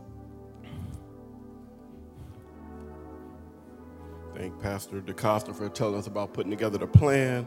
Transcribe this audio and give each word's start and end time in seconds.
thank 4.34 4.60
Pastor 4.60 5.00
DeCosta 5.00 5.54
for 5.54 5.68
telling 5.68 5.96
us 5.96 6.06
about 6.06 6.34
putting 6.34 6.50
together 6.50 6.78
the 6.78 6.86
plan. 6.86 7.46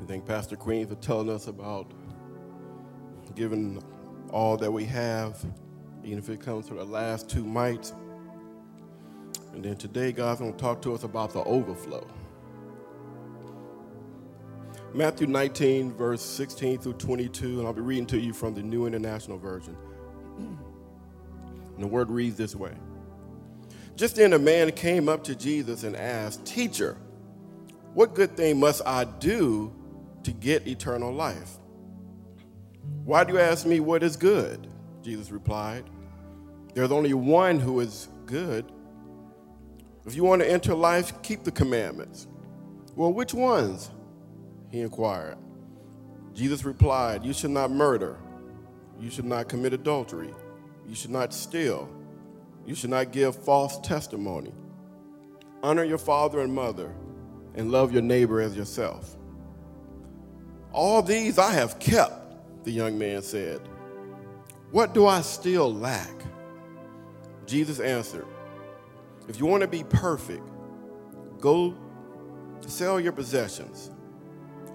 We 0.00 0.06
thank 0.06 0.26
Pastor 0.26 0.56
Queen 0.56 0.86
for 0.86 0.94
telling 0.96 1.30
us 1.30 1.46
about 1.48 1.90
giving 3.34 3.82
all 4.30 4.56
that 4.58 4.70
we 4.70 4.84
have, 4.84 5.44
even 6.04 6.18
if 6.18 6.28
it 6.28 6.40
comes 6.40 6.68
to 6.68 6.74
the 6.74 6.84
last 6.84 7.28
two 7.28 7.44
mites. 7.44 7.94
And 9.52 9.64
then 9.64 9.76
today, 9.76 10.12
God's 10.12 10.40
going 10.40 10.52
to 10.52 10.58
talk 10.58 10.82
to 10.82 10.94
us 10.94 11.04
about 11.04 11.32
the 11.32 11.42
overflow. 11.44 12.06
Matthew 14.94 15.26
19, 15.26 15.92
verse 15.94 16.22
16 16.22 16.78
through 16.78 16.94
22, 16.94 17.58
and 17.58 17.66
I'll 17.66 17.72
be 17.72 17.80
reading 17.80 18.06
to 18.06 18.18
you 18.18 18.32
from 18.32 18.54
the 18.54 18.62
New 18.62 18.86
International 18.86 19.38
Version. 19.38 19.76
And 21.74 21.82
the 21.82 21.88
word 21.88 22.10
reads 22.10 22.36
this 22.36 22.54
way 22.54 22.72
Just 23.96 24.16
then 24.16 24.32
a 24.32 24.38
man 24.38 24.72
came 24.72 25.08
up 25.08 25.24
to 25.24 25.34
Jesus 25.34 25.82
and 25.84 25.96
asked, 25.96 26.44
Teacher, 26.44 26.96
what 27.94 28.14
good 28.14 28.36
thing 28.36 28.60
must 28.60 28.82
I 28.86 29.04
do 29.04 29.72
to 30.24 30.32
get 30.32 30.66
eternal 30.66 31.12
life? 31.12 31.58
Why 33.04 33.24
do 33.24 33.34
you 33.34 33.40
ask 33.40 33.66
me 33.66 33.80
what 33.80 34.02
is 34.02 34.16
good? 34.16 34.68
Jesus 35.02 35.30
replied. 35.30 35.84
There's 36.74 36.90
only 36.90 37.14
one 37.14 37.60
who 37.60 37.80
is 37.80 38.08
good. 38.26 38.70
If 40.06 40.14
you 40.14 40.24
want 40.24 40.42
to 40.42 40.50
enter 40.50 40.74
life, 40.74 41.22
keep 41.22 41.44
the 41.44 41.50
commandments. 41.50 42.26
Well, 42.96 43.12
which 43.12 43.32
ones? 43.32 43.90
He 44.70 44.80
inquired. 44.80 45.38
Jesus 46.34 46.64
replied, 46.64 47.24
You 47.24 47.32
should 47.32 47.50
not 47.50 47.70
murder. 47.70 48.18
You 49.00 49.08
should 49.08 49.24
not 49.24 49.48
commit 49.48 49.72
adultery. 49.72 50.34
You 50.86 50.94
should 50.94 51.10
not 51.10 51.32
steal. 51.32 51.88
You 52.66 52.74
should 52.74 52.90
not 52.90 53.12
give 53.12 53.36
false 53.36 53.78
testimony. 53.80 54.52
Honor 55.62 55.84
your 55.84 55.98
father 55.98 56.40
and 56.40 56.54
mother, 56.54 56.94
and 57.54 57.70
love 57.70 57.92
your 57.92 58.02
neighbor 58.02 58.40
as 58.40 58.56
yourself. 58.56 59.16
All 60.72 61.02
these 61.02 61.38
I 61.38 61.52
have 61.52 61.78
kept, 61.78 62.64
the 62.64 62.72
young 62.72 62.98
man 62.98 63.22
said. 63.22 63.60
What 64.72 64.92
do 64.92 65.06
I 65.06 65.20
still 65.20 65.72
lack? 65.72 66.10
Jesus 67.46 67.80
answered, 67.80 68.26
If 69.28 69.38
you 69.38 69.46
want 69.46 69.62
to 69.62 69.68
be 69.68 69.84
perfect, 69.84 70.42
go 71.40 71.74
sell 72.66 72.98
your 72.98 73.12
possessions 73.12 73.90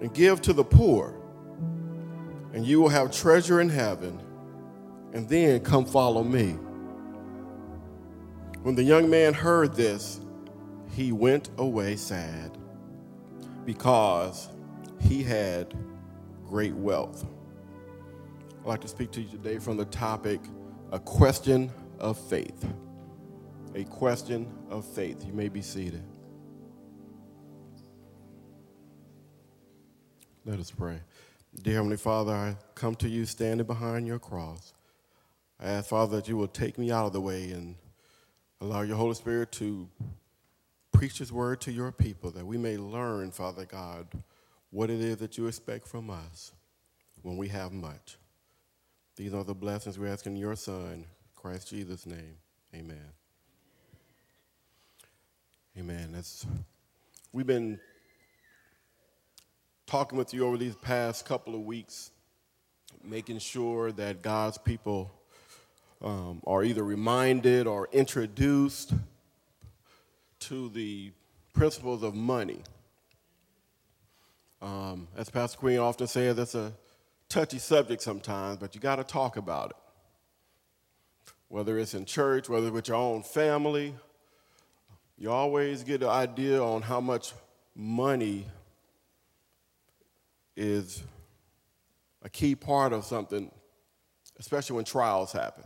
and 0.02 0.14
give 0.14 0.42
to 0.44 0.54
the 0.54 0.64
poor, 0.64 1.16
and 2.54 2.66
you 2.66 2.82
will 2.82 2.90
have 2.90 3.12
treasure 3.12 3.62
in 3.62 3.70
heaven, 3.70 4.22
and 5.14 5.28
then 5.28 5.60
come 5.62 5.86
follow 5.86 6.24
me. 6.24 6.58
When 8.62 8.76
the 8.76 8.84
young 8.84 9.10
man 9.10 9.34
heard 9.34 9.74
this, 9.74 10.20
he 10.92 11.12
went 11.12 11.50
away 11.58 11.96
sad 11.96 12.58
because 13.66 14.50
he 15.00 15.24
had 15.24 15.74
great 16.46 16.74
wealth. 16.74 17.26
I'd 18.62 18.68
like 18.68 18.82
to 18.82 18.88
speak 18.88 19.12
to 19.12 19.22
you 19.22 19.30
today 19.30 19.60
from 19.60 19.78
the 19.78 19.86
topic 19.86 20.42
A 20.92 21.00
Question 21.00 21.72
of 22.00 22.18
Faith. 22.18 22.66
A 23.76 23.84
question 23.84 24.52
of 24.70 24.84
faith. 24.84 25.24
You 25.26 25.34
may 25.34 25.48
be 25.48 25.62
seated. 25.62 26.04
Let 30.44 30.60
us 30.60 30.72
pray. 30.72 31.00
Dear 31.62 31.76
Heavenly 31.76 31.98
Father, 31.98 32.34
I 32.34 32.56
come 32.74 32.96
to 32.96 33.08
you 33.08 33.26
standing 33.26 33.68
behind 33.68 34.08
your 34.08 34.18
cross. 34.18 34.74
I 35.60 35.70
ask, 35.70 35.90
Father, 35.90 36.16
that 36.18 36.28
you 36.28 36.36
will 36.36 36.48
take 36.48 36.80
me 36.80 36.92
out 36.92 37.06
of 37.06 37.14
the 37.14 37.22
way 37.22 37.52
and 37.52 37.76
allow 38.60 38.82
your 38.82 38.98
Holy 38.98 39.14
Spirit 39.14 39.52
to 39.54 39.88
preach 40.92 41.20
His 41.20 41.32
word 41.32 41.62
to 41.62 41.72
your 41.72 41.92
people, 41.92 42.32
that 42.32 42.46
we 42.46 42.58
may 42.58 42.78
learn, 42.78 43.30
Father 43.30 43.66
God, 43.66 44.08
what 44.72 44.90
it 44.90 45.00
is 45.00 45.18
that 45.18 45.38
you 45.38 45.48
expect 45.48 45.88
from 45.88 46.10
us 46.10 46.54
when 47.22 47.38
we 47.38 47.50
have 47.50 47.72
much. 47.72 48.18
These 49.16 49.34
are 49.34 49.44
the 49.44 49.54
blessings 49.54 50.00
we 50.00 50.10
ask 50.10 50.26
in 50.26 50.36
your 50.36 50.56
Son, 50.56 51.06
Christ 51.42 51.70
Jesus' 51.70 52.06
name. 52.06 52.36
Amen. 52.76 53.14
Amen. 55.78 56.10
That's, 56.12 56.46
we've 57.32 57.48
been 57.48 57.80
talking 59.88 60.18
with 60.18 60.34
you 60.34 60.46
over 60.46 60.58
these 60.58 60.76
past 60.76 61.26
couple 61.26 61.56
of 61.56 61.62
weeks, 61.62 62.12
making 63.06 63.40
sure 63.40 63.94
that 63.94 64.22
God's 64.22 64.58
people 64.58 65.14
um, 66.02 66.42
are 66.46 66.62
either 66.62 66.84
reminded 66.84 67.68
or 67.68 67.88
introduced 67.94 68.92
to 70.40 70.68
the 70.68 71.14
principles 71.54 72.04
of 72.04 72.16
money. 72.16 72.64
Um, 74.62 75.08
as 75.16 75.30
Pastor 75.30 75.58
Queen 75.58 75.80
often 75.80 76.08
says, 76.08 76.36
that's 76.36 76.56
a 76.56 76.74
touchy 77.30 77.60
subject 77.60 78.02
sometimes, 78.02 78.58
but 78.58 78.76
you 78.76 78.82
got 78.82 78.98
to 78.98 79.06
talk 79.06 79.38
about 79.38 79.70
it. 79.70 79.78
Whether 81.50 81.78
it's 81.78 81.94
in 81.94 82.06
church, 82.06 82.48
whether 82.48 82.68
it's 82.68 82.74
with 82.74 82.88
your 82.88 82.98
own 82.98 83.24
family, 83.24 83.94
you 85.18 85.32
always 85.32 85.84
get 85.84 86.02
an 86.02 86.10
idea 86.10 86.64
on 86.64 86.82
how 86.82 87.02
much 87.02 87.34
money 87.76 88.46
is 90.56 91.04
a 92.22 92.30
key 92.30 92.56
part 92.56 92.94
of 92.94 93.04
something, 93.04 93.52
especially 94.40 94.76
when 94.78 94.86
trials 94.86 95.32
happen. 95.32 95.64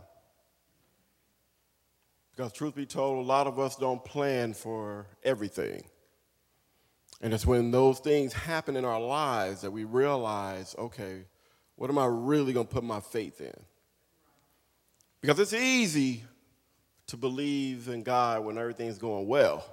Because, 2.30 2.52
truth 2.52 2.74
be 2.74 2.86
told, 2.86 3.24
a 3.24 3.26
lot 3.26 3.46
of 3.46 3.60
us 3.60 3.76
don't 3.76 4.04
plan 4.04 4.54
for 4.54 5.06
everything. 5.22 5.84
And 7.20 7.32
it's 7.32 7.46
when 7.46 7.70
those 7.70 8.00
things 8.00 8.32
happen 8.32 8.76
in 8.76 8.84
our 8.84 9.00
lives 9.00 9.60
that 9.60 9.70
we 9.70 9.84
realize 9.84 10.74
okay, 10.78 11.24
what 11.76 11.90
am 11.90 11.98
I 11.98 12.06
really 12.06 12.52
going 12.52 12.66
to 12.66 12.72
put 12.72 12.84
my 12.84 13.00
faith 13.00 13.40
in? 13.40 13.54
Because 15.24 15.40
it's 15.40 15.54
easy 15.54 16.22
to 17.06 17.16
believe 17.16 17.88
in 17.88 18.02
God 18.02 18.44
when 18.44 18.58
everything's 18.58 18.98
going 18.98 19.26
well. 19.26 19.64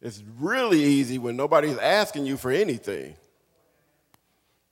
It's 0.00 0.22
really 0.38 0.80
easy 0.80 1.18
when 1.18 1.34
nobody's 1.34 1.76
asking 1.76 2.24
you 2.24 2.36
for 2.36 2.52
anything. 2.52 3.16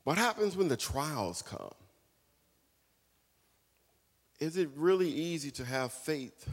What 0.04 0.18
happens 0.18 0.56
when 0.56 0.68
the 0.68 0.76
trials 0.76 1.42
come? 1.42 1.72
Is 4.38 4.56
it 4.56 4.70
really 4.76 5.10
easy 5.10 5.50
to 5.50 5.64
have 5.64 5.92
faith 5.92 6.48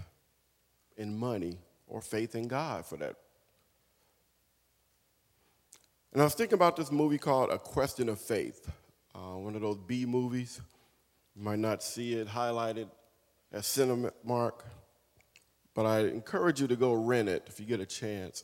in 0.98 1.16
money 1.16 1.60
or 1.86 2.02
faith 2.02 2.34
in 2.34 2.48
God 2.48 2.84
for 2.84 2.98
that? 2.98 3.16
And 6.14 6.20
I 6.20 6.26
was 6.26 6.34
thinking 6.34 6.56
about 6.56 6.78
this 6.78 6.92
movie 6.92 7.20
called 7.20 7.52
A 7.52 7.60
Question 7.60 8.10
of 8.10 8.20
Faith, 8.20 8.68
uh, 9.14 9.36
one 9.36 9.54
of 9.54 9.62
those 9.62 9.78
B 9.78 10.08
movies. 10.08 10.62
You 11.36 11.44
might 11.44 11.60
not 11.60 11.84
see 11.84 12.14
it 12.14 12.28
highlighted 12.28 12.88
at 13.52 13.64
Cinemark, 13.64 14.64
but 15.74 15.86
I 15.86 16.02
encourage 16.02 16.62
you 16.62 16.68
to 16.68 16.76
go 16.76 16.94
rent 16.94 17.28
it 17.28 17.44
if 17.48 17.60
you 17.60 17.66
get 17.66 17.82
a 17.82 17.86
chance. 17.86 18.44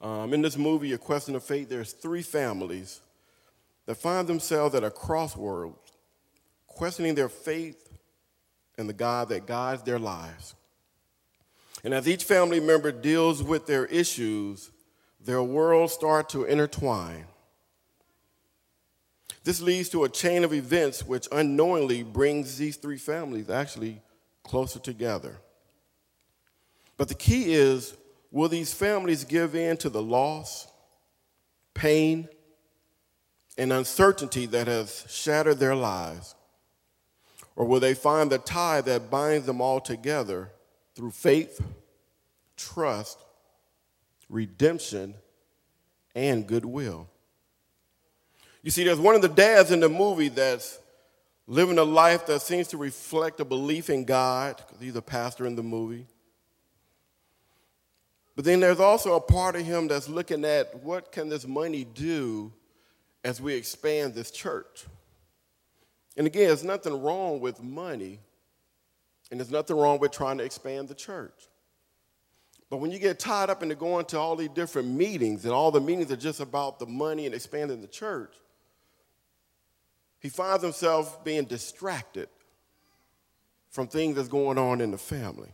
Um, 0.00 0.32
in 0.32 0.42
this 0.42 0.56
movie, 0.56 0.92
A 0.92 0.98
Question 0.98 1.34
of 1.34 1.42
Faith, 1.42 1.68
there's 1.68 1.92
three 1.92 2.22
families 2.22 3.00
that 3.86 3.96
find 3.96 4.28
themselves 4.28 4.74
at 4.74 4.84
a 4.84 4.90
crossroads, 4.90 5.92
questioning 6.66 7.14
their 7.14 7.28
faith 7.28 7.90
and 8.78 8.88
the 8.88 8.92
God 8.92 9.28
that 9.30 9.46
guides 9.46 9.82
their 9.82 9.98
lives. 9.98 10.54
And 11.82 11.92
as 11.92 12.08
each 12.08 12.24
family 12.24 12.60
member 12.60 12.92
deals 12.92 13.42
with 13.42 13.66
their 13.66 13.86
issues, 13.86 14.70
their 15.20 15.42
worlds 15.42 15.92
start 15.92 16.28
to 16.30 16.44
intertwine. 16.44 17.26
This 19.44 19.60
leads 19.60 19.90
to 19.90 20.04
a 20.04 20.08
chain 20.08 20.42
of 20.42 20.54
events 20.54 21.06
which 21.06 21.28
unknowingly 21.30 22.02
brings 22.02 22.56
these 22.56 22.76
three 22.76 22.96
families 22.96 23.50
actually 23.50 24.00
closer 24.42 24.78
together. 24.78 25.36
But 26.96 27.08
the 27.08 27.14
key 27.14 27.52
is 27.52 27.94
will 28.30 28.48
these 28.48 28.72
families 28.72 29.22
give 29.24 29.54
in 29.54 29.76
to 29.76 29.90
the 29.90 30.02
loss, 30.02 30.66
pain, 31.74 32.28
and 33.58 33.72
uncertainty 33.72 34.46
that 34.46 34.66
has 34.66 35.04
shattered 35.08 35.58
their 35.58 35.76
lives? 35.76 36.34
Or 37.54 37.66
will 37.66 37.80
they 37.80 37.94
find 37.94 38.32
the 38.32 38.38
tie 38.38 38.80
that 38.80 39.10
binds 39.10 39.46
them 39.46 39.60
all 39.60 39.78
together 39.78 40.50
through 40.96 41.12
faith, 41.12 41.60
trust, 42.56 43.18
redemption, 44.28 45.14
and 46.14 46.46
goodwill? 46.46 47.08
You 48.64 48.70
see, 48.70 48.82
there's 48.82 48.98
one 48.98 49.14
of 49.14 49.20
the 49.20 49.28
dads 49.28 49.70
in 49.70 49.80
the 49.80 49.90
movie 49.90 50.30
that's 50.30 50.78
living 51.46 51.76
a 51.76 51.84
life 51.84 52.24
that 52.26 52.40
seems 52.40 52.68
to 52.68 52.78
reflect 52.78 53.38
a 53.38 53.44
belief 53.44 53.90
in 53.90 54.06
God, 54.06 54.56
because 54.56 54.80
he's 54.80 54.96
a 54.96 55.02
pastor 55.02 55.44
in 55.44 55.54
the 55.54 55.62
movie. 55.62 56.06
But 58.34 58.46
then 58.46 58.60
there's 58.60 58.80
also 58.80 59.16
a 59.16 59.20
part 59.20 59.54
of 59.54 59.66
him 59.66 59.86
that's 59.86 60.08
looking 60.08 60.46
at 60.46 60.82
what 60.82 61.12
can 61.12 61.28
this 61.28 61.46
money 61.46 61.84
do 61.84 62.54
as 63.22 63.38
we 63.38 63.52
expand 63.54 64.14
this 64.14 64.30
church. 64.30 64.86
And 66.16 66.26
again, 66.26 66.46
there's 66.46 66.64
nothing 66.64 67.02
wrong 67.02 67.40
with 67.40 67.62
money, 67.62 68.18
and 69.30 69.38
there's 69.38 69.50
nothing 69.50 69.76
wrong 69.76 69.98
with 69.98 70.10
trying 70.10 70.38
to 70.38 70.44
expand 70.44 70.88
the 70.88 70.94
church. 70.94 71.48
But 72.70 72.78
when 72.78 72.90
you 72.90 72.98
get 72.98 73.18
tied 73.18 73.50
up 73.50 73.62
into 73.62 73.74
going 73.74 74.06
to 74.06 74.18
all 74.18 74.36
these 74.36 74.48
different 74.48 74.88
meetings, 74.88 75.44
and 75.44 75.52
all 75.52 75.70
the 75.70 75.82
meetings 75.82 76.10
are 76.10 76.16
just 76.16 76.40
about 76.40 76.78
the 76.78 76.86
money 76.86 77.26
and 77.26 77.34
expanding 77.34 77.82
the 77.82 77.88
church, 77.88 78.32
he 80.24 80.30
finds 80.30 80.64
himself 80.64 81.22
being 81.22 81.44
distracted 81.44 82.30
from 83.68 83.86
things 83.86 84.16
that's 84.16 84.26
going 84.26 84.56
on 84.56 84.80
in 84.80 84.90
the 84.90 84.96
family. 84.96 85.50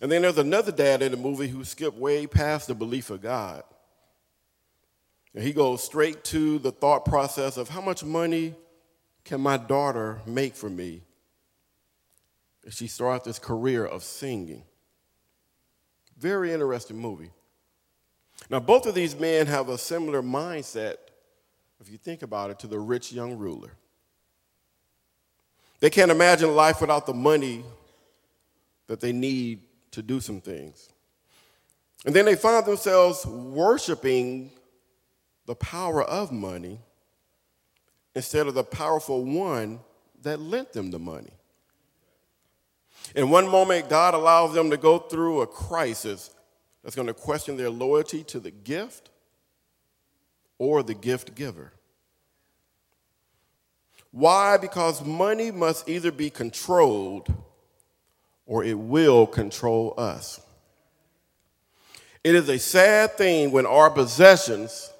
And 0.00 0.10
then 0.10 0.22
there's 0.22 0.38
another 0.38 0.72
dad 0.72 1.02
in 1.02 1.10
the 1.12 1.18
movie 1.18 1.48
who 1.48 1.62
skipped 1.64 1.98
way 1.98 2.26
past 2.26 2.68
the 2.68 2.74
belief 2.74 3.10
of 3.10 3.20
God. 3.20 3.62
And 5.34 5.44
he 5.44 5.52
goes 5.52 5.84
straight 5.84 6.24
to 6.24 6.58
the 6.60 6.72
thought 6.72 7.04
process 7.04 7.58
of 7.58 7.68
how 7.68 7.82
much 7.82 8.02
money 8.02 8.54
can 9.22 9.42
my 9.42 9.58
daughter 9.58 10.22
make 10.24 10.56
for 10.56 10.70
me 10.70 11.02
if 12.64 12.72
she 12.72 12.86
starts 12.86 13.26
this 13.26 13.38
career 13.38 13.84
of 13.84 14.02
singing? 14.02 14.62
Very 16.16 16.54
interesting 16.54 16.96
movie. 16.96 17.32
Now, 18.48 18.60
both 18.60 18.86
of 18.86 18.94
these 18.94 19.14
men 19.14 19.46
have 19.46 19.68
a 19.68 19.76
similar 19.76 20.22
mindset, 20.22 20.96
if 21.80 21.90
you 21.90 21.96
think 21.96 22.22
about 22.22 22.50
it, 22.50 22.58
to 22.60 22.66
the 22.66 22.78
rich 22.78 23.12
young 23.12 23.38
ruler. 23.38 23.72
They 25.80 25.90
can't 25.90 26.10
imagine 26.10 26.54
life 26.54 26.80
without 26.80 27.06
the 27.06 27.14
money 27.14 27.64
that 28.86 29.00
they 29.00 29.12
need 29.12 29.60
to 29.92 30.02
do 30.02 30.20
some 30.20 30.40
things. 30.40 30.90
And 32.04 32.14
then 32.14 32.24
they 32.24 32.36
find 32.36 32.64
themselves 32.64 33.24
worshiping 33.26 34.50
the 35.46 35.54
power 35.54 36.02
of 36.02 36.32
money 36.32 36.80
instead 38.14 38.46
of 38.46 38.54
the 38.54 38.64
powerful 38.64 39.24
one 39.24 39.80
that 40.22 40.40
lent 40.40 40.72
them 40.72 40.90
the 40.90 40.98
money. 40.98 41.32
In 43.14 43.30
one 43.30 43.48
moment, 43.48 43.88
God 43.88 44.14
allows 44.14 44.54
them 44.54 44.70
to 44.70 44.76
go 44.76 44.98
through 44.98 45.40
a 45.40 45.46
crisis 45.46 46.30
that's 46.82 46.94
going 46.94 47.08
to 47.08 47.14
question 47.14 47.56
their 47.56 47.70
loyalty 47.70 48.22
to 48.24 48.40
the 48.40 48.50
gift 48.50 49.09
or 50.60 50.82
the 50.82 50.92
gift 50.92 51.34
giver. 51.34 51.72
Why? 54.10 54.58
Because 54.58 55.02
money 55.02 55.50
must 55.50 55.88
either 55.88 56.12
be 56.12 56.28
controlled 56.28 57.32
or 58.44 58.62
it 58.62 58.78
will 58.78 59.26
control 59.26 59.94
us. 59.96 60.38
It 62.22 62.34
is 62.34 62.46
a 62.50 62.58
sad 62.58 63.16
thing 63.16 63.52
when 63.52 63.64
our 63.64 63.88
possessions 63.88 64.92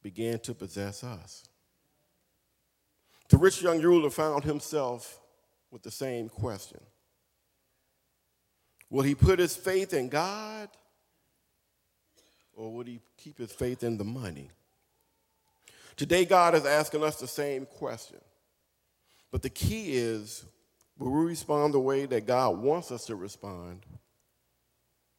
begin 0.00 0.38
to 0.40 0.54
possess 0.54 1.02
us. 1.02 1.48
The 3.28 3.38
rich 3.38 3.60
young 3.60 3.82
ruler 3.82 4.10
found 4.10 4.44
himself 4.44 5.18
with 5.72 5.82
the 5.82 5.90
same 5.90 6.28
question 6.28 6.80
Will 8.90 9.02
he 9.02 9.16
put 9.16 9.40
his 9.40 9.56
faith 9.56 9.92
in 9.92 10.08
God 10.08 10.68
or 12.56 12.72
would 12.72 12.88
he 12.88 13.00
keep 13.16 13.38
his 13.38 13.52
faith 13.52 13.84
in 13.84 13.98
the 13.98 14.04
money? 14.04 14.50
Today, 15.94 16.24
God 16.24 16.54
is 16.56 16.66
asking 16.66 17.04
us 17.04 17.20
the 17.20 17.28
same 17.28 17.66
question. 17.66 18.18
But 19.30 19.42
the 19.42 19.50
key 19.50 19.96
is 19.96 20.44
Will 20.98 21.10
we 21.10 21.26
respond 21.26 21.74
the 21.74 21.80
way 21.80 22.06
that 22.06 22.26
God 22.26 22.58
wants 22.58 22.90
us 22.90 23.06
to 23.06 23.16
respond? 23.16 23.84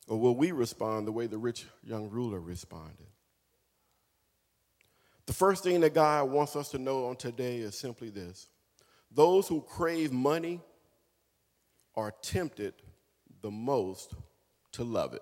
Or 0.08 0.20
will 0.20 0.36
we 0.36 0.52
respond 0.52 1.06
the 1.06 1.12
way 1.12 1.28
the 1.28 1.38
rich 1.38 1.66
young 1.84 2.10
ruler 2.10 2.40
responded? 2.40 3.08
The 5.26 5.34
first 5.34 5.64
thing 5.64 5.82
that 5.82 5.94
God 5.94 6.30
wants 6.30 6.56
us 6.56 6.70
to 6.70 6.78
know 6.78 7.08
on 7.08 7.18
today 7.18 7.58
is 7.58 7.78
simply 7.78 8.10
this 8.10 8.48
those 9.12 9.48
who 9.48 9.62
crave 9.62 10.12
money 10.12 10.62
are 11.96 12.14
tempted 12.22 12.74
the 13.42 13.52
most 13.52 14.14
to 14.74 14.84
love 14.84 15.14
it. 15.14 15.22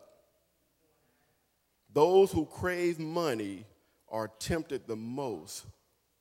Those 1.95 2.30
who 2.30 2.45
crave 2.45 3.00
money 3.00 3.65
are 4.09 4.30
tempted 4.38 4.86
the 4.86 4.97
most 4.97 5.65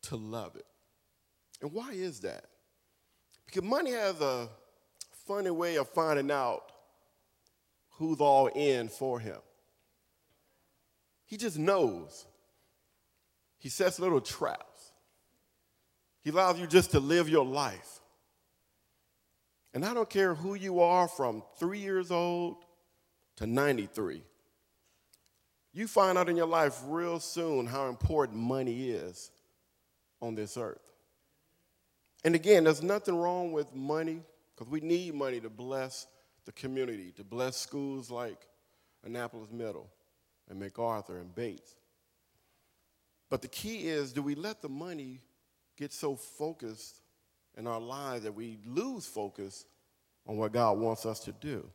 to 0.02 0.14
love 0.14 0.54
it. 0.54 0.66
And 1.60 1.72
why 1.72 1.90
is 1.90 2.20
that? 2.20 2.44
Because 3.44 3.64
money 3.64 3.90
has 3.90 4.20
a 4.20 4.48
funny 5.26 5.50
way 5.50 5.74
of 5.76 5.88
finding 5.88 6.30
out 6.30 6.70
who's 7.90 8.20
all 8.20 8.46
in 8.46 8.88
for 8.88 9.18
him. 9.18 9.40
He 11.26 11.36
just 11.36 11.58
knows. 11.58 12.24
He 13.58 13.68
sets 13.68 13.98
little 13.98 14.20
traps. 14.20 14.92
He 16.20 16.30
allows 16.30 16.60
you 16.60 16.68
just 16.68 16.92
to 16.92 17.00
live 17.00 17.28
your 17.28 17.44
life. 17.44 17.98
And 19.72 19.84
I 19.84 19.92
don't 19.92 20.08
care 20.08 20.36
who 20.36 20.54
you 20.54 20.80
are 20.80 21.08
from 21.08 21.42
three 21.58 21.80
years 21.80 22.12
old 22.12 22.58
to 23.36 23.46
93. 23.48 24.22
You 25.74 25.88
find 25.88 26.16
out 26.16 26.28
in 26.28 26.36
your 26.36 26.46
life 26.46 26.80
real 26.86 27.18
soon 27.18 27.66
how 27.66 27.88
important 27.88 28.38
money 28.38 28.90
is 28.90 29.32
on 30.22 30.36
this 30.36 30.56
earth. 30.56 30.92
And 32.24 32.36
again, 32.36 32.64
there's 32.64 32.82
nothing 32.82 33.16
wrong 33.16 33.52
with 33.52 33.74
money 33.74 34.22
because 34.54 34.70
we 34.70 34.80
need 34.80 35.14
money 35.14 35.40
to 35.40 35.50
bless 35.50 36.06
the 36.44 36.52
community, 36.52 37.12
to 37.16 37.24
bless 37.24 37.56
schools 37.56 38.08
like 38.08 38.46
Annapolis 39.04 39.50
Middle 39.50 39.90
and 40.48 40.60
MacArthur 40.60 41.18
and 41.18 41.34
Bates. 41.34 41.74
But 43.28 43.42
the 43.42 43.48
key 43.48 43.88
is 43.88 44.12
do 44.12 44.22
we 44.22 44.36
let 44.36 44.62
the 44.62 44.68
money 44.68 45.20
get 45.76 45.92
so 45.92 46.14
focused 46.14 47.00
in 47.56 47.66
our 47.66 47.80
lives 47.80 48.22
that 48.22 48.34
we 48.34 48.58
lose 48.64 49.06
focus 49.06 49.66
on 50.24 50.36
what 50.36 50.52
God 50.52 50.78
wants 50.78 51.04
us 51.04 51.18
to 51.20 51.32
do? 51.32 51.68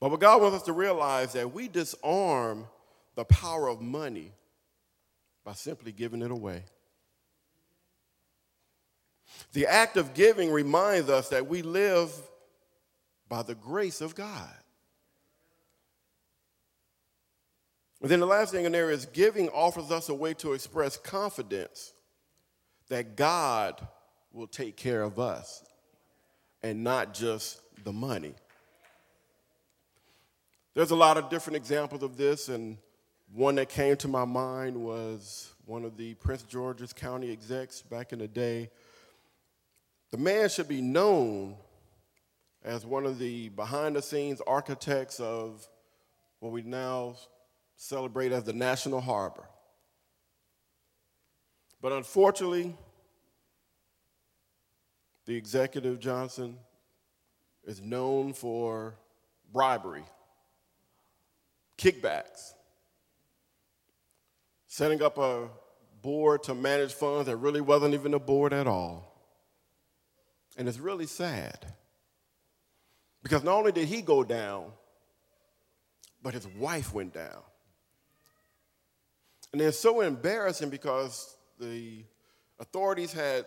But 0.00 0.10
what 0.10 0.20
God 0.20 0.40
wants 0.40 0.56
us 0.56 0.62
to 0.62 0.72
realize 0.72 1.28
is 1.28 1.34
that 1.34 1.52
we 1.52 1.68
disarm 1.68 2.66
the 3.14 3.24
power 3.24 3.68
of 3.68 3.82
money 3.82 4.32
by 5.44 5.52
simply 5.52 5.92
giving 5.92 6.22
it 6.22 6.30
away. 6.30 6.64
The 9.52 9.66
act 9.66 9.96
of 9.96 10.14
giving 10.14 10.50
reminds 10.50 11.10
us 11.10 11.28
that 11.28 11.46
we 11.46 11.62
live 11.62 12.10
by 13.28 13.42
the 13.42 13.54
grace 13.54 14.00
of 14.00 14.14
God. 14.14 14.48
And 18.00 18.10
then 18.10 18.20
the 18.20 18.26
last 18.26 18.52
thing 18.52 18.64
in 18.64 18.72
there 18.72 18.90
is 18.90 19.04
giving 19.06 19.50
offers 19.50 19.90
us 19.90 20.08
a 20.08 20.14
way 20.14 20.32
to 20.34 20.54
express 20.54 20.96
confidence 20.96 21.92
that 22.88 23.16
God 23.16 23.86
will 24.32 24.46
take 24.46 24.76
care 24.76 25.02
of 25.02 25.18
us 25.18 25.62
and 26.62 26.82
not 26.82 27.12
just 27.12 27.60
the 27.84 27.92
money. 27.92 28.34
There's 30.74 30.90
a 30.90 30.96
lot 30.96 31.16
of 31.16 31.28
different 31.28 31.56
examples 31.56 32.02
of 32.02 32.16
this, 32.16 32.48
and 32.48 32.78
one 33.32 33.56
that 33.56 33.68
came 33.68 33.96
to 33.96 34.08
my 34.08 34.24
mind 34.24 34.76
was 34.76 35.52
one 35.66 35.84
of 35.84 35.96
the 35.96 36.14
Prince 36.14 36.42
George's 36.42 36.92
County 36.92 37.32
execs 37.32 37.82
back 37.82 38.12
in 38.12 38.18
the 38.18 38.28
day 38.28 38.70
the 40.10 40.16
man 40.16 40.48
should 40.48 40.68
be 40.68 40.80
known 40.80 41.56
as 42.64 42.84
one 42.84 43.06
of 43.06 43.18
the 43.18 43.48
behind 43.50 43.94
the 43.96 44.02
scenes 44.02 44.40
architects 44.46 45.20
of 45.20 45.66
what 46.40 46.52
we 46.52 46.62
now 46.62 47.14
celebrate 47.76 48.32
as 48.32 48.44
the 48.44 48.52
National 48.52 49.00
Harbor. 49.00 49.44
But 51.80 51.92
unfortunately, 51.92 52.76
the 55.26 55.36
executive 55.36 56.00
Johnson 56.00 56.58
is 57.64 57.80
known 57.80 58.32
for 58.32 58.96
bribery, 59.52 60.04
kickbacks, 61.80 62.52
setting 64.66 65.02
up 65.02 65.16
a 65.16 65.48
board 66.02 66.42
to 66.44 66.54
manage 66.54 66.92
funds 66.92 67.26
that 67.26 67.36
really 67.36 67.60
wasn't 67.60 67.94
even 67.94 68.14
a 68.14 68.18
board 68.18 68.52
at 68.52 68.66
all 68.66 69.06
And 70.56 70.68
it's 70.68 70.78
really 70.78 71.06
sad. 71.06 71.66
Because 73.22 73.42
not 73.42 73.54
only 73.56 73.72
did 73.72 73.88
he 73.88 74.02
go 74.02 74.24
down, 74.24 74.72
but 76.22 76.34
his 76.34 76.46
wife 76.46 76.92
went 76.92 77.14
down. 77.14 77.42
And 79.52 79.60
it's 79.60 79.78
so 79.78 80.00
embarrassing 80.00 80.70
because 80.70 81.36
the 81.58 82.04
authorities 82.58 83.12
had 83.12 83.46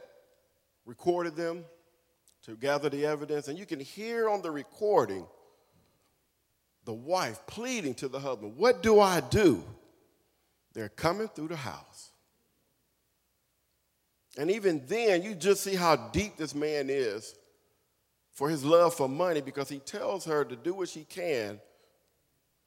recorded 0.86 1.36
them 1.36 1.66
to 2.46 2.56
gather 2.56 2.90
the 2.90 3.06
evidence, 3.06 3.48
and 3.48 3.58
you 3.58 3.66
can 3.66 3.80
hear 3.80 4.30
on 4.30 4.42
the 4.42 4.52
recording 4.52 5.26
the 6.86 6.94
wife 6.94 7.40
pleading 7.48 7.94
to 7.96 8.08
the 8.08 8.20
husband, 8.20 8.58
What 8.58 8.84
do 8.84 9.00
I 9.00 9.20
do? 9.22 9.64
They're 10.74 10.90
coming 10.90 11.28
through 11.28 11.50
the 11.50 11.56
house. 11.56 12.12
And 14.38 14.50
even 14.50 14.84
then, 14.88 15.22
you 15.22 15.36
just 15.36 15.64
see 15.64 15.76
how 15.76 15.96
deep 15.96 16.38
this 16.38 16.56
man 16.56 16.90
is 16.90 17.36
for 18.32 18.50
his 18.50 18.66
love 18.66 18.96
for 18.96 19.08
money 19.08 19.42
because 19.42 19.70
he 19.70 19.78
tells 19.78 20.26
her 20.26 20.44
to 20.44 20.56
do 20.56 20.74
what 20.74 20.90
she 20.90 21.04
can 21.04 21.60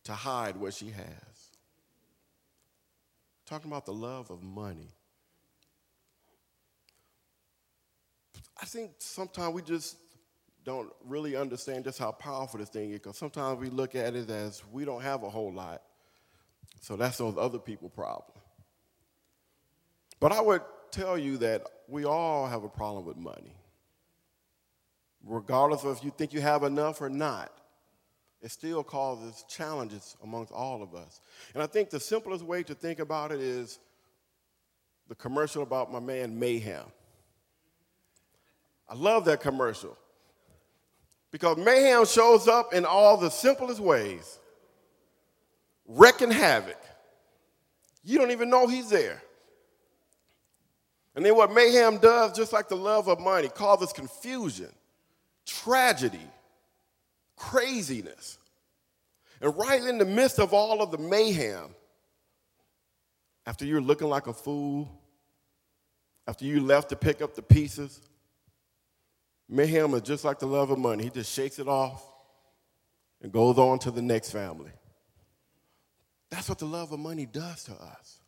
to 0.05 0.13
hide 0.13 0.57
what 0.57 0.73
she 0.73 0.91
has. 0.91 1.51
Talking 3.45 3.71
about 3.71 3.85
the 3.85 3.93
love 3.93 4.31
of 4.31 4.43
money. 4.43 4.95
I 8.61 8.65
think 8.65 8.93
sometimes 8.99 9.53
we 9.55 9.63
just 9.63 9.97
don't 10.67 10.93
really 11.07 11.37
understand 11.37 11.85
just 11.85 11.97
how 11.97 12.11
powerful 12.11 12.59
this 12.59 12.69
thing 12.69 12.91
is 12.91 12.99
because 12.99 13.17
sometimes 13.17 13.61
we 13.61 13.71
look 13.71 13.95
at 13.95 14.17
it 14.17 14.29
as 14.29 14.63
we 14.73 14.85
don't 14.85 15.01
have 15.01 15.23
a 15.23 15.31
whole 15.31 15.53
lot. 15.53 15.81
So 16.81 16.97
that's 16.97 17.17
those 17.17 17.37
other 17.39 17.61
people 17.61 17.89
problem. 17.89 18.37
But 20.19 20.33
I 20.33 20.41
would 20.41 20.63
tell 20.91 21.17
you 21.17 21.37
that 21.39 21.63
we 21.89 22.05
all 22.05 22.49
have 22.49 22.65
a 22.65 22.69
problem 22.69 23.07
with 23.07 23.17
money. 23.17 23.55
Regardless 25.25 25.85
of 25.85 25.99
if 25.99 26.05
you 26.05 26.11
think 26.11 26.33
you 26.33 26.41
have 26.41 26.65
enough 26.65 27.01
or 27.01 27.09
not, 27.09 27.53
it 28.43 28.51
still 28.51 28.83
causes 28.83 29.45
challenges 29.49 30.17
amongst 30.25 30.53
all 30.53 30.83
of 30.83 30.97
us. 30.97 31.21
And 31.55 31.63
I 31.63 31.67
think 31.67 31.91
the 31.91 32.01
simplest 32.01 32.45
way 32.45 32.65
to 32.65 32.75
think 32.75 32.99
about 32.99 33.31
it 33.31 33.41
is 33.41 33.79
the 35.09 35.15
commercial 35.15 35.63
about 35.63 35.93
my 35.93 36.01
man 36.01 36.37
Mayhem. 36.39 36.87
I 38.89 38.95
love 38.95 39.25
that 39.27 39.41
commercial 39.41 39.97
because 41.33 41.57
mayhem 41.59 42.07
shows 42.07 42.49
up 42.49 42.73
in 42.73 42.85
all 42.85 43.17
the 43.17 43.31
simplest 43.31 43.81
ways, 43.81 44.39
wrecking 45.87 46.31
havoc. 46.31 46.79
You 48.05 48.19
don't 48.19 48.31
even 48.31 48.51
know 48.51 48.67
he's 48.67 48.89
there. 48.89 49.23
And 51.15 51.25
then 51.25 51.35
what 51.35 51.53
mayhem 51.53 51.99
does, 51.99 52.37
just 52.37 52.53
like 52.53 52.69
the 52.69 52.77
love 52.77 53.09
of 53.09 53.19
money, 53.19 53.49
causes 53.49 53.93
confusion, 53.93 54.71
tragedy, 55.47 56.27
craziness. 57.37 58.39
And 59.41 59.57
right 59.57 59.83
in 59.83 59.99
the 59.99 60.05
midst 60.05 60.39
of 60.39 60.53
all 60.53 60.83
of 60.83 60.91
the 60.91 60.99
mayhem, 60.99 61.75
after 63.47 63.65
you're 63.65 63.81
looking 63.81 64.09
like 64.09 64.27
a 64.27 64.33
fool, 64.33 64.89
after 66.29 66.45
you 66.45 66.61
left 66.61 66.89
to 66.91 66.97
pick 66.97 67.23
up 67.23 67.35
the 67.35 67.43
pieces, 67.43 68.01
mayhem 69.49 69.95
is 69.95 70.03
just 70.03 70.25
like 70.25 70.39
the 70.39 70.47
love 70.47 70.71
of 70.71 70.79
money. 70.79 71.05
He 71.05 71.11
just 71.11 71.33
shakes 71.33 71.59
it 71.59 71.69
off 71.69 72.05
and 73.23 73.33
goes 73.33 73.59
on 73.59 73.79
to 73.81 73.91
the 73.91 74.03
next 74.03 74.31
family. 74.31 74.73
That's 76.31 76.49
what 76.49 76.59
the 76.59 76.67
love 76.67 76.93
of 76.93 76.99
money 76.99 77.27
does 77.27 77.65
to 77.65 77.73
us. 77.73 78.21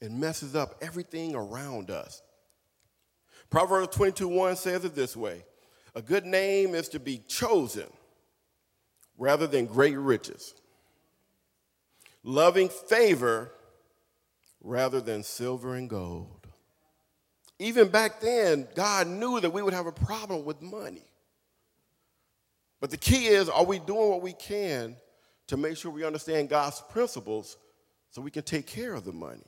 It 0.00 0.12
messes 0.12 0.54
up 0.54 0.76
everything 0.82 1.34
around 1.34 1.90
us. 1.90 2.22
Proverbs 3.50 3.94
22 3.94 4.28
1 4.28 4.56
says 4.56 4.84
it 4.84 4.94
this 4.94 5.16
way 5.16 5.44
A 5.94 6.02
good 6.02 6.26
name 6.26 6.74
is 6.74 6.88
to 6.90 7.00
be 7.00 7.18
chosen 7.28 7.86
rather 9.16 9.46
than 9.46 9.66
great 9.66 9.96
riches, 9.96 10.54
loving 12.22 12.68
favor 12.68 13.52
rather 14.60 15.00
than 15.00 15.22
silver 15.22 15.74
and 15.74 15.88
gold. 15.88 16.43
Even 17.58 17.88
back 17.88 18.20
then, 18.20 18.66
God 18.74 19.06
knew 19.06 19.40
that 19.40 19.50
we 19.50 19.62
would 19.62 19.74
have 19.74 19.86
a 19.86 19.92
problem 19.92 20.44
with 20.44 20.60
money. 20.60 21.04
But 22.80 22.90
the 22.90 22.96
key 22.96 23.26
is 23.26 23.48
are 23.48 23.64
we 23.64 23.78
doing 23.78 24.10
what 24.10 24.22
we 24.22 24.32
can 24.32 24.96
to 25.46 25.56
make 25.56 25.76
sure 25.76 25.90
we 25.90 26.04
understand 26.04 26.48
God's 26.48 26.82
principles 26.90 27.56
so 28.10 28.20
we 28.20 28.30
can 28.30 28.42
take 28.42 28.66
care 28.66 28.94
of 28.94 29.04
the 29.04 29.12
money? 29.12 29.46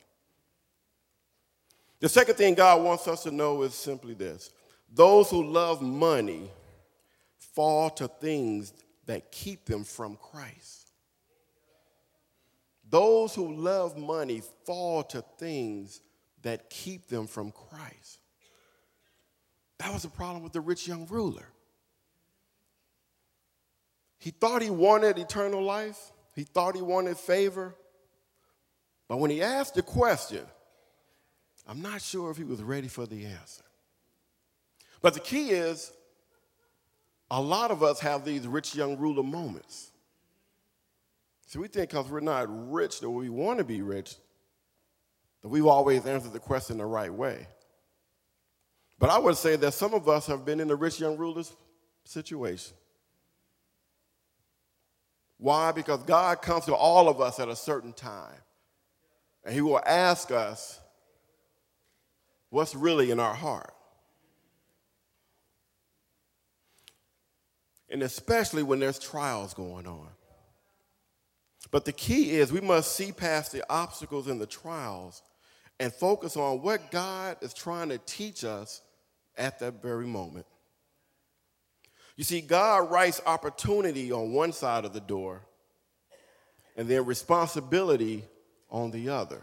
The 2.01 2.09
second 2.09 2.37
thing 2.37 2.55
God 2.55 2.83
wants 2.83 3.09
us 3.09 3.23
to 3.25 3.31
know 3.31 3.63
is 3.63 3.75
simply 3.75 4.15
this 4.15 4.51
those 4.93 5.31
who 5.31 5.45
love 5.45 5.83
money 5.83 6.51
fall 7.39 7.91
to 7.91 8.07
things 8.07 8.73
that 9.07 9.33
keep 9.33 9.65
them 9.65 9.85
from 9.85 10.17
Christ. 10.17 10.93
Those 12.89 13.35
who 13.35 13.53
love 13.53 13.97
money 13.97 14.43
fall 14.65 15.03
to 15.05 15.25
things 15.39 16.01
that 16.47 16.71
keep 16.71 17.09
them 17.09 17.27
from 17.27 17.51
Christ. 17.51 18.21
That 19.79 19.93
was 19.93 20.03
the 20.03 20.09
problem 20.09 20.45
with 20.45 20.53
the 20.53 20.61
rich 20.61 20.87
young 20.87 21.05
ruler. 21.09 21.49
He 24.19 24.31
thought 24.31 24.63
he 24.63 24.71
wanted 24.71 25.19
eternal 25.19 25.61
life, 25.61 26.13
he 26.37 26.45
thought 26.45 26.77
he 26.77 26.83
wanted 26.83 27.17
favor. 27.17 27.75
But 29.09 29.19
when 29.19 29.31
he 29.31 29.43
asked 29.43 29.75
the 29.75 29.83
question, 29.83 30.45
I'm 31.67 31.83
not 31.83 32.01
sure 32.01 32.31
if 32.31 32.37
he 32.37 32.45
was 32.45 32.63
ready 32.63 32.89
for 32.89 33.07
the 33.07 33.25
answer. 33.25 33.65
But 35.03 35.15
the 35.15 35.21
key 35.21 35.51
is 35.51 35.93
a 37.29 37.41
lot 37.41 37.73
of 37.73 37.83
us 37.83 37.99
have 38.01 38.25
these 38.25 38.47
rich 38.47 38.75
young 38.75 38.97
ruler 38.99 39.25
moments. 39.25 39.91
See, 41.47 41.59
we 41.59 41.67
think 41.67 41.91
because 41.91 42.09
we're 42.09 42.21
not 42.21 42.47
rich 42.73 43.01
that 43.01 43.11
we 43.11 43.29
want 43.31 43.59
to 43.59 43.65
be 43.65 43.83
rich, 43.83 44.17
we've 45.51 45.67
always 45.67 46.07
answered 46.07 46.33
the 46.33 46.39
question 46.39 46.79
the 46.79 46.87
right 46.87 47.13
way. 47.13 47.47
But 48.99 49.11
I 49.11 49.19
would 49.19 49.37
say 49.37 49.57
that 49.57 49.75
some 49.75 49.95
of 49.95 50.09
us 50.09 50.27
have 50.27 50.45
been 50.45 50.61
in 50.61 50.69
the 50.69 50.77
rich 50.77 50.99
young 50.99 51.17
ruler's 51.17 51.53
situation. 52.05 52.75
Why? 55.39 55.73
Because 55.73 56.03
God 56.05 56.41
comes 56.41 56.65
to 56.65 56.75
all 56.75 57.09
of 57.09 57.21
us 57.21 57.39
at 57.39 57.49
a 57.49 57.57
certain 57.57 57.93
time. 57.93 58.41
And 59.45 59.55
He 59.55 59.61
will 59.61 59.83
ask 59.85 60.31
us 60.31 60.81
what's 62.51 62.75
really 62.75 63.11
in 63.11 63.21
our 63.21 63.35
heart. 63.35 63.73
And 67.91 68.03
especially 68.03 68.63
when 68.63 68.81
there's 68.81 68.99
trials 68.99 69.55
going 69.55 69.87
on. 69.87 70.09
But 71.71 71.85
the 71.85 71.93
key 71.93 72.31
is 72.31 72.53
we 72.53 72.61
must 72.61 72.97
see 72.97 73.13
past 73.13 73.53
the 73.53 73.63
obstacles 73.71 74.27
and 74.27 74.41
the 74.41 74.47
trials 74.47 75.23
and 75.79 75.93
focus 75.93 76.37
on 76.37 76.63
what 76.63 76.91
God 76.91 77.37
is 77.43 77.53
trying 77.53 77.91
to 77.91 77.99
teach 77.99 78.45
us 78.45 78.83
at 79.37 79.59
that 79.61 79.83
very 79.83 80.07
moment. 80.07 80.47
You 82.17 82.25
see, 82.25 82.41
God 82.41 82.91
writes 82.91 83.21
opportunity 83.27 84.11
on 84.11 84.33
one 84.33 84.53
side 84.53 84.85
of 84.85 84.95
the 84.95 85.01
door 85.01 85.43
and 86.77 86.89
then 86.89 87.05
responsibility 87.05 88.25
on 88.71 88.91
the 88.91 89.11
other. 89.11 89.43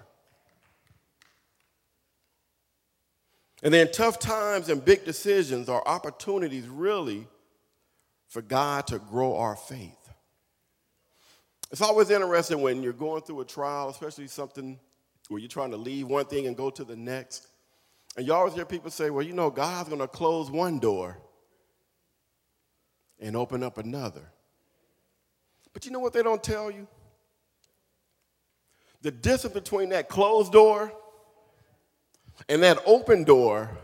And 3.62 3.74
then 3.74 3.92
tough 3.92 4.20
times 4.20 4.70
and 4.70 4.84
big 4.84 5.06
decisions 5.06 5.70
are 5.70 5.82
opportunities 5.86 6.68
really 6.68 7.28
for 8.28 8.42
God 8.42 8.88
to 8.88 9.00
grow 9.00 9.38
our 9.38 9.56
faith. 9.56 9.98
It's 11.72 11.82
always 11.82 12.10
interesting 12.10 12.62
when 12.62 12.84
you're 12.84 12.94
going 12.94 13.22
through 13.22 13.42
a 13.42 13.46
trial, 13.46 13.90
especially 13.90 14.28
something 14.28 14.80
where 15.34 15.40
you're 15.40 15.50
trying 15.50 15.72
to 15.72 15.78
leave 15.78 16.08
one 16.08 16.26
thing 16.26 16.46
and 16.46 16.56
go 16.56 16.70
to 16.70 16.84
the 16.84 16.96
next. 16.96 17.48
And 18.16 18.26
you 18.26 18.34
always 18.34 18.54
hear 18.54 18.66
people 18.66 18.92
say, 18.92 19.10
well, 19.10 19.26
you 19.26 19.34
know, 19.34 19.50
God's 19.50 19.90
going 19.90 20.00
to 20.00 20.08
close 20.08 20.52
one 20.52 20.78
door 20.78 21.18
and 23.20 23.36
open 23.36 23.64
up 23.64 23.80
another. 23.80 24.30
But 25.74 25.86
you 25.86 25.92
know 25.92 26.00
what 26.00 26.14
they 26.14 26.22
don't 26.22 26.44
tell 26.44 26.70
you? 26.70 26.88
The 29.02 29.10
distance 29.10 29.56
between 29.56 29.90
that 29.90 30.08
closed 30.08 30.54
door 30.54 30.94
and 32.48 32.62
that 32.62 32.78
open 32.86 33.24
door 33.24 33.76